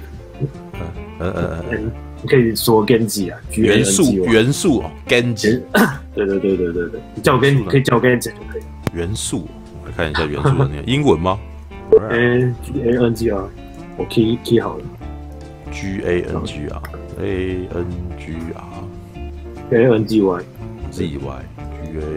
[1.21, 1.93] 嗯嗯嗯。
[2.23, 5.59] 你可以说 Genji 啊，元素元素哦，Genji，
[6.15, 8.63] 对对对对对对，叫我 Genji 可以叫我 Genji 就可以。
[8.93, 9.49] 元素，
[9.83, 11.39] 我来看一下元素的那个英文吗
[12.11, 13.49] ？A G A N G R，
[13.97, 14.85] 我 key key 好了。
[15.73, 17.87] G A N G R，A N
[18.19, 18.35] G
[19.71, 21.19] R，A N G Y，Z Y，G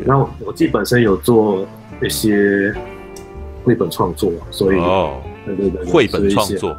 [0.05, 1.65] 那我自己本身有做
[2.01, 2.73] 一些
[3.63, 6.75] 绘本创作，所以哦，对对对，绘本创作。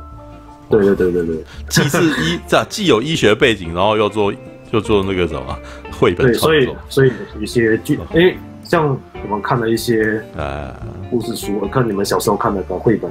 [0.70, 4.32] 对对对对对， 既是医 这既有医学背景，然后又做
[4.70, 5.58] 又做那个什么
[5.92, 8.34] 绘本创作，所以所以一些剧，哎，
[8.64, 10.74] 像我们看了一些呃
[11.10, 13.10] 故事书，我看你们小时候看的个绘本，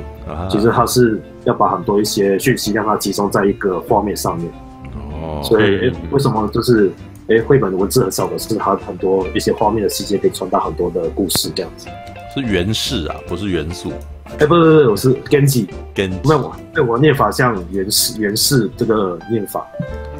[0.49, 4.51] 其实它是要把很多一些讯息让它集中在一个画面上面。
[4.95, 5.91] 哦，所以。
[6.11, 6.91] 为什么就是
[7.29, 11.87] 哎绘本的文字很少的是它很多一些画面的细节可以传达很多的故事这样子。
[12.33, 13.91] 是原氏啊，不是元素。
[14.39, 19.67] 哎，不不不，我是 Genji，Genji，那我那我念法像原氏原氏这个念法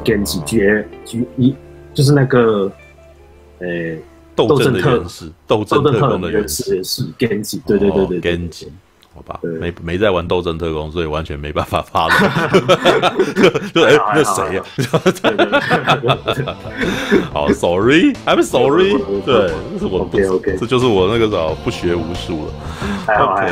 [0.04, 1.56] ，Genji，G A G E，
[1.92, 2.70] 就是那个，
[3.58, 3.98] 诶，
[4.36, 8.68] 斗阵特原式，斗争特工的原式原式，Genji，对对对对，Genji。
[9.14, 12.14] 好吧，没没在玩斗争特工，所以完全没办法发了。
[13.72, 14.62] 就哎，那谁呀？
[17.32, 18.98] 好，Sorry，I'm sorry。
[19.24, 22.52] 对，这是我不，这就是我那个时候不学无术了。
[23.06, 23.50] OK，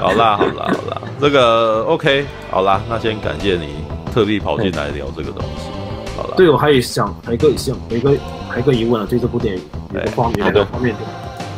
[0.00, 5.70] 好啦，好啦，好啦，这个 OK，好啦，那先感谢你特地跑进来聊这个东西。
[6.16, 8.12] 好了，对我还有想，还有一个想，有一个。
[8.48, 10.96] 还有一个疑问啊，对这部电影有个方面，有个方面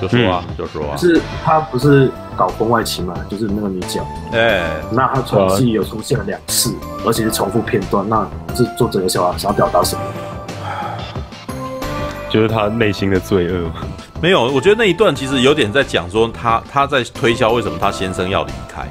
[0.01, 3.15] 就说啊，就说啊，是他不是搞婚外情嘛？
[3.29, 6.75] 就是那个女角，哎，那他重戏有出现了两次，
[7.05, 10.03] 而且是重复片段，那这作者有想要想要表达什么？
[12.31, 13.71] 就是他内心的罪恶。
[14.21, 18.87] 没有，我觉得那一段其实有点在讲说他他在推销为什么他先生要离开。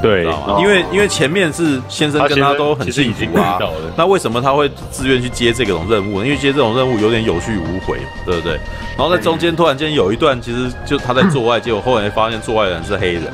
[0.00, 0.24] 对，
[0.60, 3.58] 因为因为前面是先生跟他都很幸福啊，
[3.96, 6.26] 那为什么他会自愿去接这种任务呢？
[6.26, 8.52] 因为接这种任务有点有去无回，对不对？
[8.96, 13.24] 然后在中间突然间有一段，其实就他在做爱， 结果后来发现做爱的人是黑人，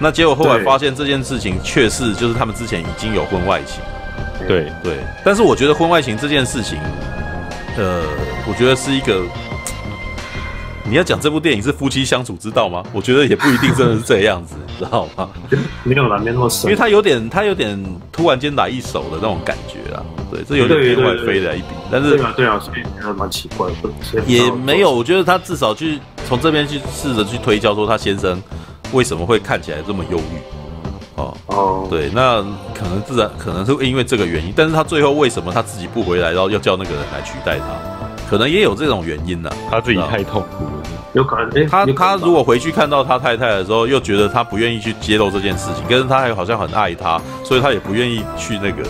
[0.00, 3.82] 那结果后来发现这件事情确实就是他们之前已经有婚外情，
[4.48, 4.96] 对对。
[5.22, 6.78] 但是我觉得婚外情这件事情，
[7.76, 8.02] 呃，
[8.48, 9.22] 我觉得是一个。
[10.86, 12.82] 你要讲这部电影是夫妻相处之道吗？
[12.92, 15.28] 我觉得也不一定真的是这样子， 你知道吗？
[15.82, 17.82] 没有啦，没那么深，因为他有点，他有点
[18.12, 20.02] 突然间来一手的那种感觉啊。
[20.30, 21.66] 对，这有点天外飞来一笔。
[21.90, 24.22] 但是对啊，对啊，所以还蛮奇怪的。
[24.26, 28.42] 也没有，我觉得他至少去从这边去试着去推敲说他先生
[28.92, 30.38] 为什么会看起来这么忧郁。
[31.16, 32.42] 哦哦，对，那
[32.74, 37.64] 可能自然可能是因为这个原因，但是他最后为什么他自己不回来，然后要叫那个人来取代他？
[38.34, 40.82] 可能也有这种原因呢、啊，他自己太痛苦了。
[41.12, 48.82] 有可能，欸、他他如果回去看到他太太的时候，又觉得他不愿意去揭露这件事情，可是他还好像很爱他，所以他也不愿意去那个，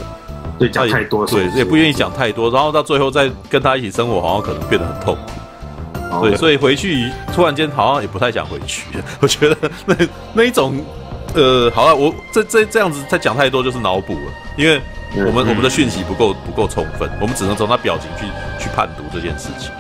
[0.59, 6.23] 对，讲太多，对，也不愿意讲太多，然后到最后再跟他一起生活，好像可能变得很痛苦。
[6.23, 8.87] 对，所以回去突然间好像也不太想回去。
[9.21, 9.95] 我觉得那
[10.33, 10.83] 那一种，
[11.35, 14.81] 呃，好了，我这这这样子再讲太多就是脑补了，因为。
[15.17, 18.27] 我们我们的讯息不够不够充分，我们只能从他表情去
[18.59, 19.71] 去判读这件事情。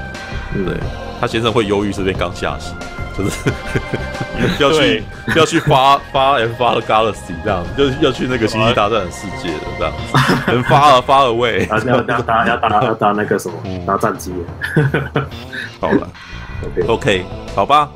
[0.64, 0.76] 对，
[1.20, 2.72] 他先生会忧郁，是边刚下戏，
[3.18, 3.50] 就是
[4.62, 5.02] 要去
[5.34, 10.16] 要去发发 F 发了 Galaxy 这样，就是要去那个星际大战的世界的这样子，
[10.52, 13.54] 能发了发了位，要要打要打要打那个什么
[13.84, 14.32] 打战机。
[15.80, 16.08] 好了
[16.62, 17.26] ，OK OK
[17.56, 17.88] 好吧，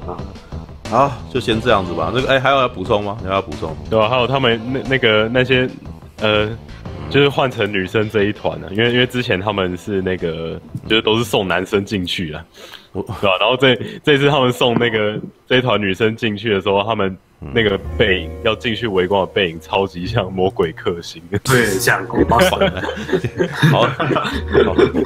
[0.90, 2.10] 好就先这样子吧。
[2.12, 3.16] 那个哎，还有要补充吗？
[3.22, 3.76] 你要补充？
[3.88, 4.08] 对吧？
[4.08, 5.70] 还有他们那那个那些
[6.20, 6.48] 呃。
[7.10, 12.44] 就是换成女生这一团了，因为因为之前他们是那个，就是都是送男生进去啊，
[12.92, 13.16] 对吧？
[13.40, 17.16] 然后这这次他们送那个这一团女生进去的时候，他们
[17.54, 22.60] 那个背影要进去围观的背影，超级像魔鬼克星，对，像鬼马反
[23.70, 23.88] 好，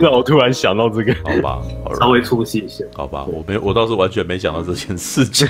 [0.00, 1.62] 让我突然想到这个，好吧，
[2.00, 5.46] 稍微出戏一些，好吧，我没，我倒是完全没想到这件事情，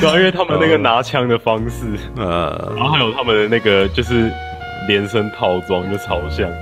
[0.00, 1.86] 对啊，因为他们那个拿枪的方式，
[2.16, 4.30] 呃，然后还有他们的那个就是。
[4.86, 6.48] 连身套装就超像。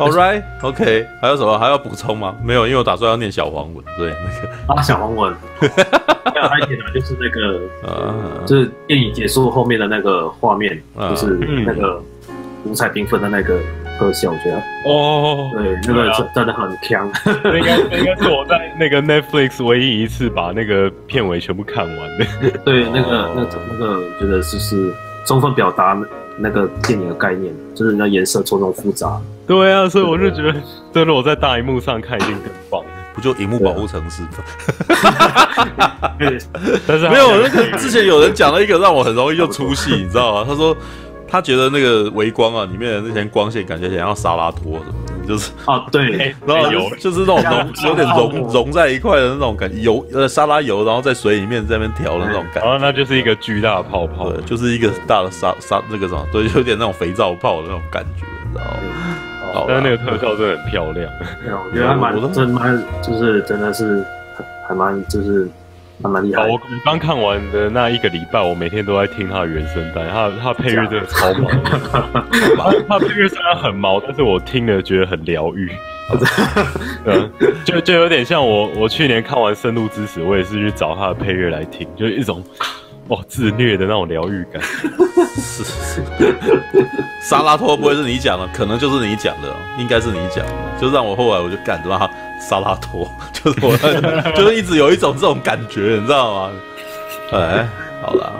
[0.00, 2.34] All right，OK，还有什么还要补充吗？
[2.42, 3.84] 没有，因为我打算要念小黄文。
[3.98, 5.34] 对，那个啊，小黄文。
[5.60, 11.26] 还有还有一点呢，就是那个，呃，就是电影结束后面的那个画面，就是
[11.66, 12.02] 那个
[12.64, 13.58] 五彩缤纷的那个
[13.98, 14.56] 特效，我觉得
[14.86, 17.06] 哦，对，那个真真的很强。
[17.52, 22.24] 应该应该是我在那个 Netflix 唯一一次把那个片尾全部看完的。
[22.64, 24.94] 对，那个那个那个，觉得就是
[25.26, 25.94] 充分表达。
[26.40, 30.54] 那个电影的概念就是那颜色错综复杂，对啊，所以我就觉得，
[30.92, 32.82] 真的我在大荧幕上看一定更棒，
[33.14, 34.28] 不就荧幕保护城市吗？
[36.86, 40.44] 但是没有那个之前有人讲了一个让我很容易就出戏，你知道吗？
[40.48, 40.76] 他说
[41.28, 44.94] 他觉得那个微光啊里面的那些光线感觉想要沙拉托什么。
[45.30, 59.64] 就是啊，对， 然后有就是那种融有点融融在一块的那种感觉，油呃沙拉油，然后在水里面在那边调的那种感觉，然后那就是一个巨大的泡泡，对，就是一个大的沙沙那个什么，对，有点那种肥皂泡的那种感觉，你知道吗？
[59.68, 61.08] 但是那个特效真的很漂亮，
[61.64, 64.04] 我觉得还蛮真蛮就是真的是
[64.68, 65.48] 还蛮就是。
[66.02, 66.46] 还蛮厉害。
[66.46, 71.48] 我我刚看完的那一个礼拜，我每天都在听他的原声带，他他配乐真的超毛。
[72.88, 75.70] 他配乐虽然很毛，但是我听了觉得很疗愈。
[77.06, 77.30] 嗯，
[77.64, 82.42] 就就有点像我我去年看完《深度之死》，我也是去找他的配乐来听，就是一种
[83.10, 84.60] 哇自虐的那种疗愈感。
[85.36, 86.02] 是是，
[87.22, 92.10] 沙拉托不会是你讲的，可能就是你讲的，应该是你讲的，就让我后来我就感觉他。
[92.40, 93.76] 沙拉托，就是我，
[94.32, 96.52] 就是一直有一种这种感觉，你知道吗？
[97.32, 97.68] 哎，
[98.00, 98.32] 好了，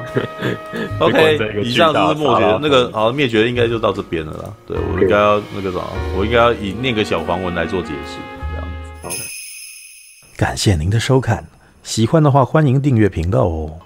[0.99, 4.45] OK，以上就是灭绝那个好灭绝，应该就到这边了啦。
[4.67, 5.85] 对，我应该要那个什么，
[6.17, 8.17] 我应该要以念个小黄文来做解释，
[8.51, 8.91] 这样子。
[9.03, 9.11] 好，
[10.35, 11.45] 感谢您的收看，
[11.83, 13.79] 喜欢的话欢迎订阅频道哦。